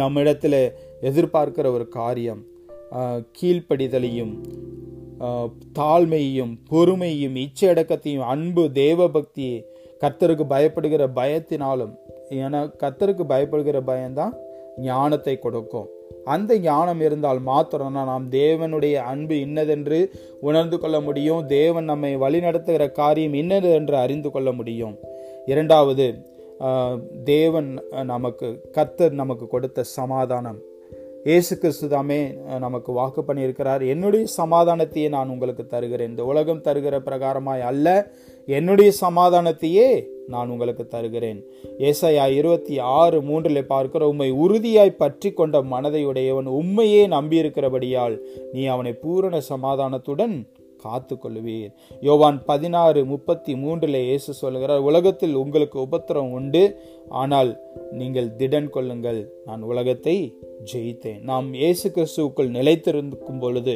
நம்மிடத்தில் 0.00 0.62
எதிர்பார்க்கிற 1.08 1.66
ஒரு 1.76 1.86
காரியம் 1.98 2.42
கீழ்ப்படிதலையும் 3.38 4.34
தாழ்மையையும் 5.78 6.52
பொறுமையும் 6.70 7.36
இச்சையடக்கத்தையும் 7.44 8.28
அன்பு 8.34 8.62
தேவபக்தி 8.82 9.48
கர்த்தருக்கு 10.02 10.44
பயப்படுகிற 10.54 11.02
பயத்தினாலும் 11.20 11.92
ஏன்னா 12.38 12.60
கர்த்தருக்கு 12.82 13.24
பயப்படுகிற 13.32 13.78
பயம்தான் 13.90 14.34
ஞானத்தை 14.88 15.34
கொடுக்கும். 15.38 15.88
அந்த 16.24 16.58
ஞானம் 16.58 17.00
இருந்தால் 17.00 17.40
மாத்திரம்னா 17.46 18.02
நாம் 18.12 18.26
தேவனுடைய 18.30 18.94
அன்பு 19.12 19.40
இன்னதென்று 19.40 20.00
உணர்ந்து 20.40 20.78
கொள்ள 20.78 21.00
முடியும். 21.00 21.46
தேவன் 21.46 21.84
நம்மை 21.84 22.16
வழிநடத்துகிற 22.16 22.90
காரியம் 22.92 23.34
இன்னது 23.34 23.70
என்று 23.70 23.96
அறிந்து 23.96 24.30
கொள்ள 24.30 24.52
முடியும். 24.52 24.96
இரண்டாவது 25.46 26.08
தேவன் 27.24 27.68
நமக்கு 28.04 28.48
கத்தர் 28.76 29.14
நமக்கு 29.20 29.46
கொடுத்த 29.46 29.82
சமாதானம். 29.82 30.58
இயேசு 31.24 31.58
கிறிஸ்து 31.58 31.88
தாமே 31.88 32.18
நமக்கு 32.58 32.92
வாக்கு 32.92 33.22
பண்ணியிருக்கிறார். 33.22 33.82
என்னுடைய 33.88 34.24
சமாதானத்தையே 34.36 35.08
நான் 35.08 35.28
உங்களுக்கு 35.28 35.66
தருகிறேன். 35.66 36.10
இந்த 36.10 36.24
உலகம் 36.24 36.62
தருகிற 36.66 36.98
பிரகாரமாய் 37.08 37.64
அல்ல. 37.70 37.86
என்னுடைய 38.46 38.92
சமாதானத்தையே 39.00 39.88
நான் 40.30 40.48
உங்களுக்கு 40.48 40.86
தருகிறேன். 40.86 41.40
ஏசையா 41.78 42.26
இருபத்தி 42.26 42.78
ஆறு 42.78 43.18
மூன்றில் 43.22 43.66
பார்க்கிற 43.66 44.08
உம்மை 44.08 44.28
உறுதியாய் 44.32 44.98
பற்றி 45.02 45.30
கொண்ட 45.32 45.62
மனதையுடையவன் 45.62 46.50
உண்மையே 46.60 47.02
நம்பியிருக்கிறபடியால் 47.06 48.16
நீ 48.52 48.64
அவனை 48.66 48.92
பூரண 48.92 49.40
சமாதானத்துடன் 49.40 50.36
காத்து 50.84 51.14
கொள்ளுவீர் 51.16 51.72
யோவான் 52.08 52.38
பதினாறு 52.50 53.00
முப்பத்தி 53.12 53.52
மூன்றில் 53.62 53.98
இயேசு 54.04 54.30
சொல்லுகிறார் 54.42 54.86
உலகத்தில் 54.90 55.34
உங்களுக்கு 55.42 55.78
உபத்திரம் 55.86 56.32
உண்டு 56.38 56.64
ஆனால் 57.22 57.50
நீங்கள் 58.00 58.28
திடன் 58.40 58.70
கொள்ளுங்கள். 58.74 59.20
நான் 59.46 59.62
உலகத்தை 59.70 60.16
ஜெயித்தேன். 60.72 61.20
நாம் 61.30 61.46
இயேசு 61.60 61.86
கிறிஸ்துவுக்குள் 61.94 62.50
நிலைத்திருக்கும் 62.56 63.40
பொழுது 63.44 63.74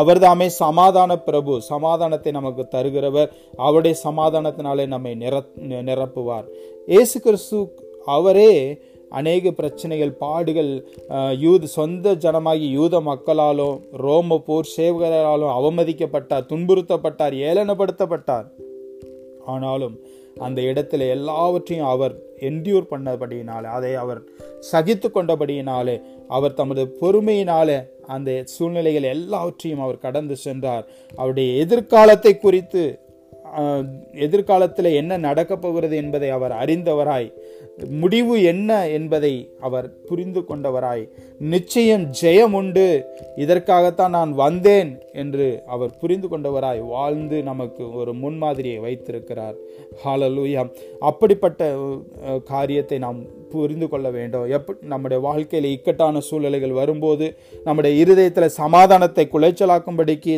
அவர்தாமே 0.00 0.48
சமாதான 0.62 1.18
பிரபு 1.28 1.54
சமாதானத்தை 1.72 2.32
நமக்கு 2.38 2.64
தருகிறவர். 2.74 3.32
அவருடைய 3.66 3.96
சமாதானத்தினாலே 4.06 4.86
நம்மை 4.94 5.14
நிர 5.24 5.44
நிரப்புவார். 5.88 6.48
இயேசு 6.94 7.16
கிறிஸ்து 7.26 7.60
அவரே 8.16 8.50
அநேக 9.10 9.50
பிரச்சனைகள் 9.50 10.12
பாடுகள் 10.12 10.72
யூத 11.38 11.66
சொந்த 11.66 12.14
ஜனமாகி 12.14 12.68
யூத 12.70 13.00
மக்களாலும் 13.00 13.80
ரோம 13.92 14.38
போர் 14.46 14.72
சேவகராலும் 14.76 15.54
அவமதிக்கப்பட்டார் 15.58 16.48
துன்புறுத்தப்பட்டார் 16.48 17.36
ஏளனப்படுத்தப்பட்டார். 17.48 18.46
ஆனாலும் 19.46 19.96
அந்த 20.36 20.62
இடத்துல 20.62 21.08
எல்லாவற்றையும் 21.08 21.86
அவர் 21.86 22.14
என்டியூர் 22.40 22.90
பண்ணபடியினாலே 22.90 23.68
அதை 23.78 23.94
அவர் 23.94 24.20
சகித்து 24.72 25.08
கொண்டபடியினாலே 25.08 26.02
அவர் 26.28 26.54
தமது 26.54 26.96
பொறுமையினாலே 27.00 27.78
அந்த 28.06 28.42
சூழ்நிலைகள் 28.44 29.02
எல்லாவற்றையும் 29.02 29.80
அவர் 29.80 29.98
கடந்து 29.98 30.36
சென்றார். 30.36 30.84
அவருடைய 31.16 31.62
எதிர்காலத்தை 31.64 32.38
குறித்து 32.38 32.98
எதிர்காலத்தில் 34.12 34.96
என்ன 35.00 35.16
நடக்கப் 35.16 35.60
போகிறது 35.62 35.96
என்பதை 35.96 36.30
அவர் 36.30 36.52
அறிந்தவராய் 36.52 37.32
முடிவு 38.00 38.34
என்ன 38.50 38.70
என்பதை 38.96 39.32
அவர் 39.66 39.86
புரிந்து 40.08 40.40
கொண்டவராய். 40.48 41.02
நிச்சயம் 41.52 42.04
ஜெயம் 42.20 42.54
உண்டு. 42.58 42.84
இதற்காகத்தான் 43.36 44.14
நான் 44.16 44.32
வந்தேன் 44.42 44.90
என்று 45.22 45.46
அவர் 45.74 45.96
புரிந்து 46.02 46.28
கொண்டவராய் 46.28 46.82
வாழ்ந்து 46.92 47.38
நமக்கு 47.50 47.84
ஒரு 48.00 48.12
முன்மாதிரியை 48.22 48.78
வைத்திருக்கிறார். 48.80 49.56
ஹாலலூயா 50.02 50.64
அப்படிப்பட்ட 51.10 51.70
காரியத்தை 52.52 52.98
நாம் 53.06 53.18
புரிந்து 53.54 53.88
கொள்ள 53.88 54.06
வேண்டும். 54.10 54.46
எப் 54.58 54.70
நம்முடைய 54.92 55.18
வாழ்க்கையில் 55.26 55.72
இக்கட்டான 55.72 56.22
சூழ்நிலைகள் 56.28 56.78
வரும்போது 56.80 57.26
நம்முடைய 57.64 57.94
இருதயத்தில் 58.04 58.56
சமாதானத்தை 58.60 59.26
குலைச்சலாக்கும்படிக்கு 59.34 60.36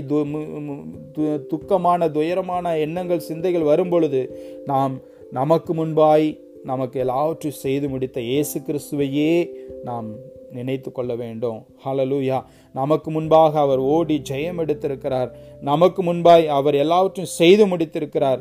துக்கமான 1.52 2.10
துயரமான 2.16 2.74
எண்ணங்கள் 2.86 3.26
சிந்தைகள் 3.28 3.70
வரும்பொழுது 3.72 4.22
நாம் 4.72 4.96
நமக்கு 5.38 5.72
முன்பாய் 5.74 6.28
நமக்கு 6.70 6.96
எல்லாவற்றையும் 7.04 7.60
செய்து 7.64 7.86
முடித்த 7.92 8.18
இயேசு 8.30 8.56
கிறிஸ்துவையே 8.66 9.32
நாம் 9.88 10.08
நினைத்து 10.58 10.90
கொள்ள 10.92 11.12
வேண்டும். 11.22 11.58
ஹலலூயா 11.84 12.38
நமக்கு 12.78 13.08
முன்பாக 13.10 13.52
அவர் 13.64 13.80
ஓடி 13.94 14.16
ஜெயம் 14.30 14.60
எடுத்திருக்கிறார். 14.64 15.30
நமக்கு 15.70 16.00
முன்பாய் 16.08 16.44
அவர் 16.58 16.76
எல்லாவற்றையும் 16.84 17.34
செய்து 17.40 17.64
முடித்திருக்கிறார். 17.72 18.40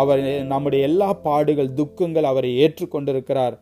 அவர் 0.00 0.22
நம்முடைய 0.52 0.88
எல்லா 0.90 1.10
பாடுகள் 1.28 1.76
துக்கங்கள் 1.80 2.30
அவரை 2.32 2.50
ஏற்றுக்கொண்டிருக்கிறார். 2.64 3.56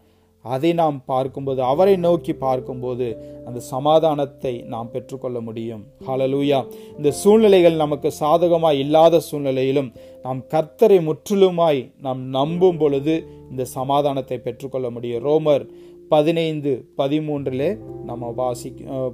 அதை 0.45 0.71
நாம் 0.81 0.97
பார்க்கும்போது 1.05 1.61
அவரை 1.73 1.95
நோக்கி 2.07 2.33
பார்க்கும்போது 2.45 3.07
அந்த 3.47 3.61
சமாதானத்தை 3.73 4.53
நாம் 4.75 4.91
பெற்றுக்கொள்ள 4.95 5.39
முடியும். 5.49 5.83
ஹலலூயா 6.09 6.59
இந்த 6.97 7.11
சூழ்நிலைகள் 7.21 7.83
நமக்கு 7.85 8.11
சாதகமாய் 8.21 8.81
இல்லாத 8.85 9.21
சூழ்நிலையிலும் 9.29 9.93
நாம் 10.25 10.43
கர்த்தரை 10.55 10.99
முற்றிலுமாய் 11.09 11.81
நாம் 12.07 12.21
நம்பும் 12.39 12.81
பொழுது 12.83 13.17
இந்த 13.51 13.65
சமாதானத்தை 13.79 14.39
பெற்றுக்கொள்ள 14.49 14.91
முடியும். 14.91 15.25
ரோமர் 15.29 15.65
பதினைந்து 16.11 16.73
பதிமூன்றிலே 16.99 17.69
நம்ம 18.09 18.31
வாசி 18.41 18.71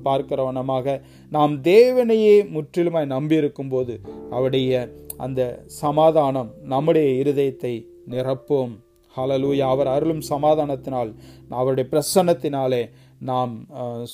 பார்க்கிறவனமாக 0.07 0.97
நாம் 1.33 1.55
தேவனையே 1.71 2.37
முற்றிலுமாய் 2.55 3.13
நம்பியிருக்கும் 3.17 3.71
போது 3.75 3.95
அவருடைய 4.31 4.81
அந்த 5.27 5.41
சமாதானம் 5.83 6.51
நம்முடைய 6.73 7.09
இருதயத்தை 7.23 7.73
நிரப்பும். 8.13 8.73
ஹலலூயா 9.19 9.67
அவர் 9.75 9.87
அருளும் 9.87 10.25
சமாதானத்தினால் 10.31 11.15
அவருடைய 11.49 11.91
பிரசன்னத்தினாலே 11.93 12.91
நாம் 13.21 13.67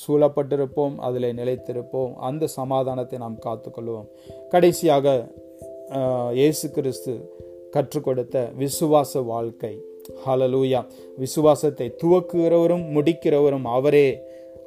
சூழப்பட்டிருப்போம் 0.07 0.95
அதில் 0.97 1.35
நிலைத்திருப்போம். 1.35 2.13
அந்த 2.13 2.47
சமாதானத்தை 2.47 3.19
நாம் 3.19 3.39
காத்துக்கொள்வோம். 3.45 4.07
கடைசியாக 4.49 5.33
இயேசு 6.33 6.71
கிறிஸ்து 6.71 7.13
கற்றுக் 7.71 8.03
கொடுத்த 8.03 8.51
விசுவாச 8.59 9.21
வாழ்க்கை. 9.25 9.73
ஹலலூயா 10.25 10.85
விசுவாசத்தை 11.17 11.95
துவக்குகிறவரும் 12.03 12.85
முடிக்கிறவரும் 12.95 13.67
அவரே. 13.77 14.07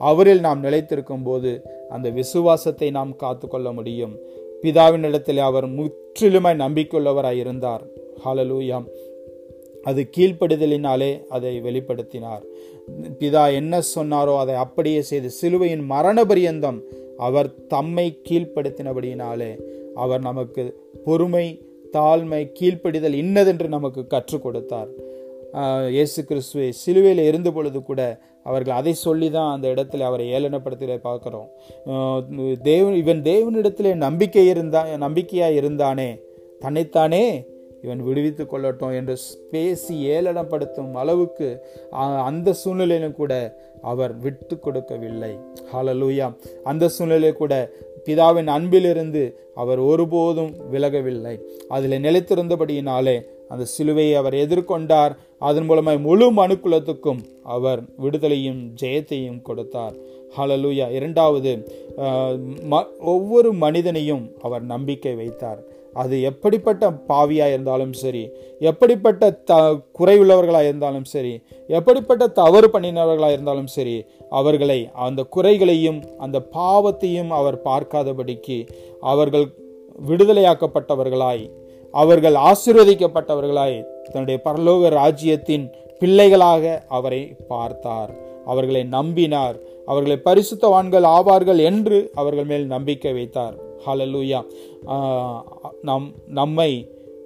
அவரில் 0.00 0.40
நாம் 0.40 0.62
நிலைத்திருக்கும் 0.62 1.24
போது 1.24 1.50
அந்த 1.88 2.08
விசுவாசத்தை 2.10 2.90
நாம் 2.90 3.16
காத்துக்கொள்ள 3.16 3.72
முடியும். 3.72 4.14
பிதாவின் 4.62 4.62
பிதாவினிடத்தில் 4.62 5.38
அவர் 5.38 5.66
முற்றிலுமாய் 5.68 6.60
நம்பிக்கையுள்ளவராய் 6.64 7.40
இருந்தார். 7.42 7.82
ஹலலூயா 8.24 8.78
அது 9.88 10.00
கீழ்ப்படுதலினாலே 10.16 11.10
அதை 11.36 11.52
வெளிப்படுத்தினார். 11.66 12.44
பிதா 13.20 13.42
என்ன 13.60 13.80
சொன்னாரோ 13.94 14.34
அதை 14.42 14.54
அப்படியே 14.64 15.00
செய்து 15.10 15.30
சிலுவையின் 15.40 15.84
மரண 15.94 16.24
பரியந்தம் 16.30 16.78
அவர் 17.26 17.48
தம்மை 17.74 18.06
கீழ்ப்படுத்தினபடியினாலே 18.28 19.52
அவர் 20.04 20.22
நமக்கு 20.28 20.64
பொறுமை 21.04 21.46
தாழ்மை 21.96 22.40
கீழ்ப்படிதல் 22.58 23.16
இன்னதென்று 23.22 23.68
நமக்கு 23.76 24.02
கற்றுக் 24.14 24.44
கொடுத்தார். 24.44 24.90
இயேசு 25.96 26.20
கிறிஸ்துவை 26.28 26.70
சிலுவையில் 26.80 27.28
இருந்த 27.28 27.50
பொழுது 27.56 27.78
கூட 27.82 28.00
அவர்கள் 28.46 28.78
அதை 28.80 28.92
சொல்லி 29.04 29.28
தான் 29.36 29.52
அந்த 29.54 29.66
இடத்துல 29.74 30.06
அவரை 30.08 30.26
ஏளனப்படுத்த 30.36 30.98
பார்க்குறோம். 31.06 31.48
தேவன் 32.68 32.96
இவன் 33.02 33.22
தேவனிடத்திலே 33.30 33.92
நம்பிக்கை 34.06 34.44
இருந்தா 34.52 34.82
நம்பிக்கையாக 35.04 35.58
இருந்தானே 35.60 36.10
தன்னைத்தானே 36.62 37.24
இவன் 37.84 38.00
விடுவித்து 38.06 38.44
கொள்ளட்டும் 38.52 38.94
என்று 38.98 39.14
பேசி 39.52 39.94
ஏளனப்படுத்தும் 40.16 40.92
அளவுக்கு 41.02 41.48
அந்த 42.28 42.54
சூழ்நிலையிலும் 42.62 43.18
கூட 43.20 43.32
அவர் 43.90 44.14
விட்டு 44.24 44.54
கொடுக்கவில்லை. 44.58 45.32
ஹலலூயா 45.72 46.28
அந்த 46.70 46.88
சூழ்நிலை 46.96 47.32
கூட 47.42 47.54
பிதாவின் 48.06 48.50
அன்பிலிருந்து 48.56 49.22
அவர் 49.62 49.80
ஒருபோதும் 49.90 50.52
விலகவில்லை. 50.72 51.34
அதில் 51.76 52.02
நிலைத்திருந்தபடியினாலே 52.06 53.16
அந்த 53.52 53.64
சிலுவையை 53.74 54.14
அவர் 54.20 54.36
எதிர்கொண்டார். 54.44 55.12
அதன் 55.48 55.66
மூலமாய் 55.68 56.04
முழு 56.06 56.26
மனுக்குலத்துக்கும் 56.38 57.20
அவர் 57.56 57.80
விடுதலையும் 58.04 58.60
ஜெயத்தையும் 58.80 59.40
கொடுத்தார். 59.48 59.94
ஹலலூயா 60.36 60.86
இரண்டாவது 60.98 61.52
ஒவ்வொரு 63.12 63.50
மனிதனையும் 63.64 64.24
அவர் 64.46 64.64
நம்பிக்கை 64.72 65.14
வைத்தார். 65.22 65.60
அது 66.00 66.16
எப்படிப்பட்ட 66.22 66.90
பாவியாக 67.10 67.54
இருந்தாலும் 67.54 67.92
சரி 67.92 68.22
எப்படிப்பட்ட 68.70 69.30
த 69.30 69.54
குறையுள்ளவர்களாக 69.98 70.68
இருந்தாலும் 70.70 71.04
சரி 71.04 71.34
எப்படிப்பட்ட 71.68 72.26
தவறு 72.40 72.68
பண்ணினவர்களாக 72.74 73.36
இருந்தாலும் 73.36 73.70
சரி 73.76 73.96
அவர்களை 74.40 74.80
அந்த 75.06 75.20
குறைகளையும் 75.36 76.00
அந்த 76.18 76.38
பாவத்தையும் 76.58 77.30
அவர் 77.40 77.58
பார்க்காதபடிக்கு 77.64 78.58
அவர்கள் 79.12 79.46
விடுதலையாக்கப்பட்டவர்களாய் 80.08 81.44
அவர்கள் 81.94 82.36
ஆசீர்வதிக்கப்பட்டவர்களாய் 82.50 83.78
தன்னுடைய 84.12 84.38
பரலோக 84.44 84.90
ராஜ்யத்தின் 85.00 85.66
பிள்ளைகளாக 86.00 86.64
அவரை 86.88 87.22
பார்த்தார். 87.48 88.10
அவர்களை 88.46 88.82
நம்பினார். 88.90 89.56
அவர்களை 89.86 90.16
பரிசுத்தவான்கள் 90.24 91.06
ஆவார்கள் 91.16 91.60
என்று 91.70 91.98
அவர்கள் 92.14 92.44
மேல் 92.44 92.66
நம்பிக்கை 92.66 93.12
வைத்தார். 93.12 93.56
ஹலலூயா 93.86 94.40
நம் 95.82 96.06
நம்மை 96.26 96.70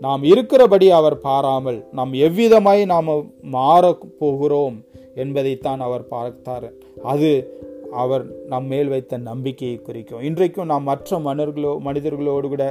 நாம் 0.00 0.22
இருக்கிறபடி 0.22 0.88
அவர் 0.88 1.16
பாராமல் 1.18 1.78
நாம் 1.92 2.12
எவ்விதமாய் 2.12 2.84
நாம் 2.84 3.10
மாற 3.40 3.92
போகிறோம் 4.18 4.76
என்பதைத்தான் 5.14 5.80
அவர் 5.80 6.08
பார்த்தார். 6.08 6.68
அது 7.02 7.30
அவர் 8.00 8.24
நம் 8.52 8.66
மேல் 8.72 8.90
வைத்த 8.92 9.18
நம்பிக்கையை 9.28 9.76
குறிக்கும். 9.86 10.22
இன்றைக்கும் 10.28 10.70
நாம் 10.72 10.88
மற்ற 10.90 11.18
மன்னர்களோ 11.26 11.72
மனிதர்களோடு 11.86 12.46
கூட 12.52 12.64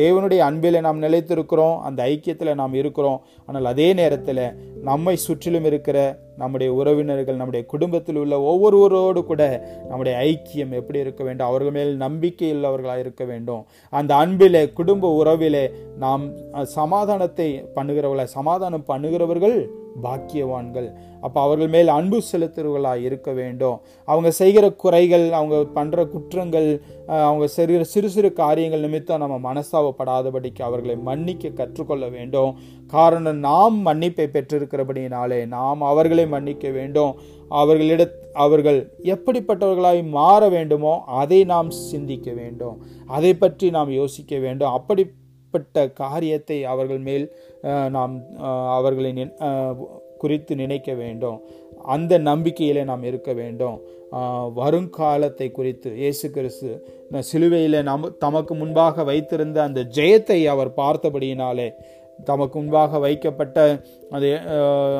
தேவனுடைய 0.00 0.40
அன்பில் 0.48 0.84
நாம் 0.86 1.02
நிலைத்திருக்கிறோம் 1.02 1.76
அந்த 1.88 2.00
ஐக்கியத்தில் 2.12 2.58
நாம் 2.60 2.74
இருக்கிறோம். 2.80 3.18
ஆனால் 3.46 3.70
அதே 3.72 3.88
நேரத்தில் 4.00 4.42
நம்மை 4.90 5.14
சுற்றிலும் 5.26 5.68
இருக்கிற 5.70 5.98
நம்முடைய 6.42 6.70
உறவினர்கள் 6.80 7.40
நம்முடைய 7.40 7.62
குடும்பத்தில் 7.72 8.20
உள்ள 8.22 8.34
ஒவ்வொருவரோடு 8.50 9.20
கூட 9.30 9.42
நம்முடைய 9.88 10.14
ஐக்கியம் 10.30 10.76
எப்படி 10.80 10.98
இருக்க 11.04 11.22
வேண்டும்? 11.24 11.48
அவர்கள் 11.50 11.76
மேல் 11.78 11.92
நம்பிக்கை 11.96 12.50
உள்ளவர்களாக 12.56 13.04
இருக்க 13.04 13.24
வேண்டும். 13.24 13.62
அந்த 13.92 14.14
அன்பிலே 14.14 14.62
குடும்ப 14.80 15.12
உறவிலே 15.22 15.64
நாம் 16.04 16.24
சமாதானத்தை 16.78 17.48
பண்ணுகிறவர்களை 17.74 18.26
சமாதானம் 18.38 18.88
பண்ணுகிறவர்கள் 18.92 19.58
பாக்கியவான்கள். 20.04 20.88
அப்போ 21.26 21.38
அவர்கள் 21.46 21.70
மேல் 21.74 21.90
அன்பு 21.96 22.18
செலுத்துறவர்களாக 22.30 23.04
இருக்க 23.08 23.30
வேண்டும். 23.40 23.76
அவங்க 24.08 24.30
செய்கிற 24.40 24.64
குறைகள் 24.82 25.26
அவங்க 25.38 25.56
பண்ணுற 25.76 26.04
குற்றங்கள் 26.14 26.68
அவங்க 27.28 27.46
செய்கிற 27.54 27.84
சிறு 27.92 28.08
சிறு 28.14 28.28
காரியங்கள் 28.42 28.84
நிமித்தம் 28.86 29.22
நம்ம 29.24 29.36
மனஸ்தாபப்படாதபடிக்கு 29.48 30.62
அவர்களை 30.68 30.96
மன்னிக்க 31.08 31.54
கற்றுக்கொள்ள 31.60 32.06
வேண்டும். 32.16 32.52
காரணம் 32.96 33.40
நாம் 33.48 33.78
மன்னிப்பை 33.88 34.26
பெற்றிருக்கிறபடினாலே 34.36 35.40
நாம் 35.56 35.82
அவர்களை 35.92 36.26
மன்னிக்க 36.34 36.68
வேண்டும். 36.78 37.14
அவர்களிட 37.60 38.02
அவர்கள் 38.44 38.78
எப்படிப்பட்டவர்களாய் 39.14 40.00
மாற 40.16 40.48
வேண்டுமோ 40.54 40.94
அதை 41.20 41.38
நாம் 41.52 41.70
சிந்திக்க 41.90 42.28
வேண்டும். 42.40 42.76
அதை 43.16 43.32
பற்றி 43.42 43.66
நாம் 43.76 43.92
யோசிக்க 44.00 44.34
வேண்டும். 44.44 44.74
அப்படிப்பட்ட 44.78 45.84
காரியத்தை 46.02 46.58
அவர்கள் 46.72 47.02
மேல் 47.08 47.26
நாம் 47.96 48.14
அவர்களை 48.78 49.10
குறித்து 50.22 50.52
நினைக்க 50.62 50.90
வேண்டும். 51.02 51.38
அந்த 51.94 52.12
நம்பிக்கையிலே 52.30 52.82
நாம் 52.90 53.04
இருக்க 53.10 53.30
வேண்டும். 53.40 53.76
வருங்காலத்தை 54.58 55.46
குறித்து 55.52 55.88
இயேசு 56.02 56.26
கிறிஸ்து 56.30 56.70
சிலுவையில் 57.30 57.78
நம் 57.88 58.04
தமக்கு 58.24 58.54
முன்பாக 58.54 59.04
வைத்திருந்த 59.04 59.58
அந்த 59.68 59.80
ஜெயத்தை 59.96 60.38
அவர் 60.52 60.70
பார்த்தபடியினாலே 60.80 61.68
தமக்கு 62.18 62.56
முன்பாக 62.58 62.98
வைக்கப்பட்ட 62.98 63.56
அது 64.16 64.28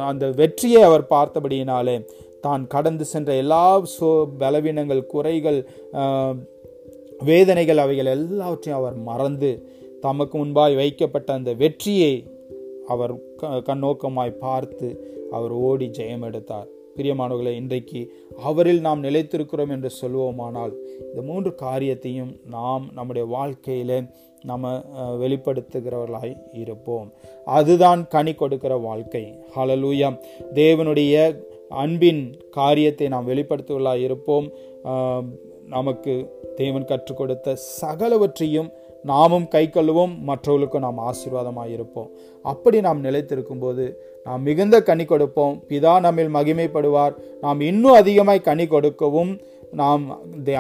அந்த 0.09 0.24
வெற்றியை 0.40 0.81
அவர் 0.88 1.05
பார்த்தபடியினாலே 1.14 1.96
தான் 2.40 2.64
கடந்து 2.74 3.05
சென்ற 3.12 3.31
எல்லா 3.42 3.62
சோ 3.94 4.11
பலவீனங்கள் 4.42 5.02
குறைகள் 5.12 5.59
வேதனைகள் 7.31 7.83
அவைகள் 7.85 8.12
எல்லாவற்றையும் 8.16 8.81
அவர் 8.81 8.96
மறந்து 9.11 9.50
தமக்கு 10.02 10.37
முன்பாய் 10.38 10.74
வைக்கப்பட்ட 10.74 11.29
அந்த 11.35 11.52
வெற்றியை 11.55 12.14
அவர் 12.92 13.12
கண்ணோக்கமாய் 13.68 14.40
பார்த்து 14.44 14.88
அவர் 15.37 15.53
ஓடி 15.68 15.87
ஜெயம் 15.99 16.27
எடுத்தார். 16.29 16.68
பிரியமானவர்களை 16.96 17.53
இன்றைக்கு 17.61 18.01
அவரில் 18.49 18.85
நாம் 18.87 19.03
நிலைத்திருக்கிறோம் 19.07 19.72
என்று 19.75 19.90
சொல்வோமானால் 20.01 20.72
இந்த 21.09 21.22
மூன்று 21.29 21.51
காரியத்தையும் 21.64 22.31
நாம் 22.55 22.85
நம்முடைய 22.94 23.25
வாழ்க்கையில் 23.35 23.99
நம்ம 24.51 24.70
வெளிப்படுத்துகிறவர்களாய் 25.22 26.35
இருப்போம். 26.62 27.09
அதுதான் 27.59 28.01
கனி 28.14 28.35
கொடுக்கிற 28.35 28.75
வாழ்க்கை. 28.88 29.25
ஹலலூயா 29.57 30.11
தேவனுடைய 30.61 31.14
அன்பின் 31.83 32.22
காரியத்தை 32.59 33.07
நாம் 33.14 33.29
வெளிப்படுத்துவர்களாக 33.29 34.07
இருப்போம். 34.09 34.49
நமக்கு 35.75 36.12
தேவன் 36.57 36.88
கற்றுக் 36.90 37.20
கொடுத்த 37.20 37.57
சகலவற்றையும் 37.81 38.68
நாமும் 39.10 39.48
கை 39.54 39.64
கொள்ளுவோம் 39.66 40.14
மற்றவர்களுக்கும் 40.28 40.84
நாம் 40.86 41.02
ஆசீர்வாதமாக 41.08 41.74
இருப்போம். 41.76 42.08
அப்படி 42.52 42.78
நாம் 42.86 43.04
நிலைத்திருக்கும் 43.06 43.62
போது 43.64 43.84
நாம் 44.26 44.46
மிகுந்த 44.48 44.76
கனி 44.88 45.04
கொடுப்போம். 45.10 45.54
பிதா 45.68 45.92
நம்மில் 46.06 46.32
மகிமைப்படுவார். 46.36 47.14
நாம் 47.44 47.60
இன்னும் 47.70 47.98
அதிகமாய் 48.00 48.46
கனி 48.48 48.66
கொடுக்கவும் 48.72 49.32
நாம் 49.80 50.02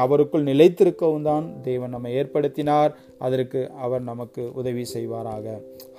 அவருக்குள் 0.04 0.46
நிலைத்திருக்கவும் 0.50 1.26
தான் 1.28 1.44
தேவன் 1.66 1.92
நம்மை 1.94 2.12
ஏற்படுத்தினார். 2.20 2.92
அதற்கு 3.26 3.60
அவர் 3.84 4.02
நமக்கு 4.10 4.42
உதவி 4.60 4.84
செய்வாராக. 4.94 5.44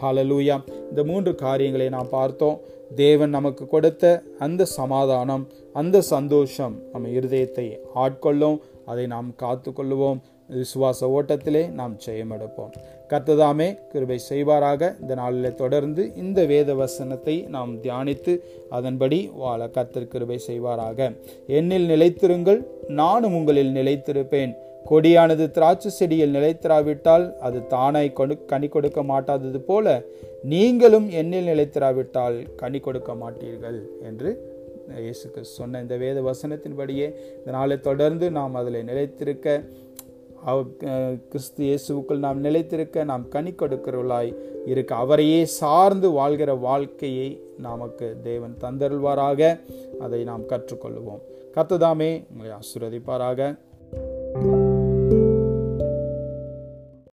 ஹாலலூயா 0.02 0.58
இந்த 0.90 1.04
மூன்று 1.10 1.34
காரியங்களை 1.44 1.88
நாம் 1.96 2.14
பார்த்தோம். 2.18 2.58
தேவன் 3.04 3.36
நமக்கு 3.38 3.64
கொடுத்த 3.74 4.04
அந்த 4.46 4.68
சமாதானம் 4.80 5.44
அந்த 5.82 5.98
சந்தோஷம் 6.14 6.76
நம்ம 6.94 7.10
இருதயத்தை 7.20 7.68
ஆட்கொள்ளும். 8.04 8.58
அதை 8.92 9.06
நாம் 9.14 9.30
காத்து 9.44 9.70
கொள்ளுவோம் 9.80 10.20
விசுவாச 10.50 11.00
ஓட்டத்திலே 11.18 11.64
நாம் 11.72 11.96
ஜெயமெடுப்போம். 12.06 12.72
கர்த்ததாமே 13.10 13.68
கிருபை 13.92 14.20
செய்வாராக. 14.30 14.96
இந்த 15.02 15.16
நாளில் 15.16 15.56
தொடர்ந்து 15.56 16.16
இந்த 16.16 16.46
வேத 16.46 16.74
வசனத்தை 16.74 17.36
நாம் 17.56 17.82
தியானித்து 17.82 18.34
அதன்படி 18.70 19.20
வாழ 19.36 19.68
கர்த்தர் 19.68 20.08
கிருபை 20.08 20.40
செய்வாராக. 20.48 21.10
என்னில் 21.48 21.86
நிலைத்திருங்கள் 21.86 22.62
நானும் 22.88 23.34
உங்களில் 23.34 23.72
நிலைத்திருப்பேன். 23.72 24.54
கொடியானது 24.90 25.52
திராட்சை 25.52 25.92
செடியில் 25.92 26.36
நிலைத்திராவிட்டால் 26.36 27.26
அது 27.40 27.60
தானாய் 27.68 28.14
கொடு 28.14 28.46
கனி 28.46 28.68
கொடுக்க 28.68 29.04
மாட்டாதது 29.04 29.60
போல 29.60 30.04
நீங்களும் 30.44 31.08
என்னில் 31.22 31.50
நிலைத்திராவிட்டால் 31.52 32.38
கனி 32.56 32.80
கொடுக்க 32.80 33.14
மாட்டீர்கள் 33.14 33.80
என்று 34.04 34.30
இயேசுக்கு 35.00 35.42
சொன்ன 35.42 35.82
இந்த 35.82 35.98
வேத 35.98 36.22
வசனத்தின்படியே 36.22 37.08
இந்த 37.40 37.52
நாளை 37.52 37.80
தொடர்ந்து 37.80 38.32
நாம் 38.32 38.54
அதில் 38.54 38.80
நிலைத்திருக்க 38.84 39.58
கிறிஸ்து 41.30 41.66
இயேசுக்குள் 41.66 42.18
நாம் 42.18 42.40
நிலைத்திருக்க 42.40 43.04
நாம் 43.04 43.28
கனி 43.28 43.52
கொடுக்கிறவர்களாய் 43.52 44.36
இருக்க. 44.66 44.96
அவரையே 44.96 45.46
சார்ந்து 45.46 46.10
வாழ்கிற 46.10 46.54
வாழ்க்கையை 46.54 47.42
நமக்கு 47.58 48.18
தேவன் 48.24 48.58
தந்தருள்வாராக. 48.62 49.60
அதை 50.00 50.24
நாம் 50.24 50.42
கற்றுக்கொள்வோம். 50.42 51.22
கத்துதாமே 51.56 52.26
உங்களை 52.32 52.52
ஆசீர்வதிப்பாராக. 52.60 53.60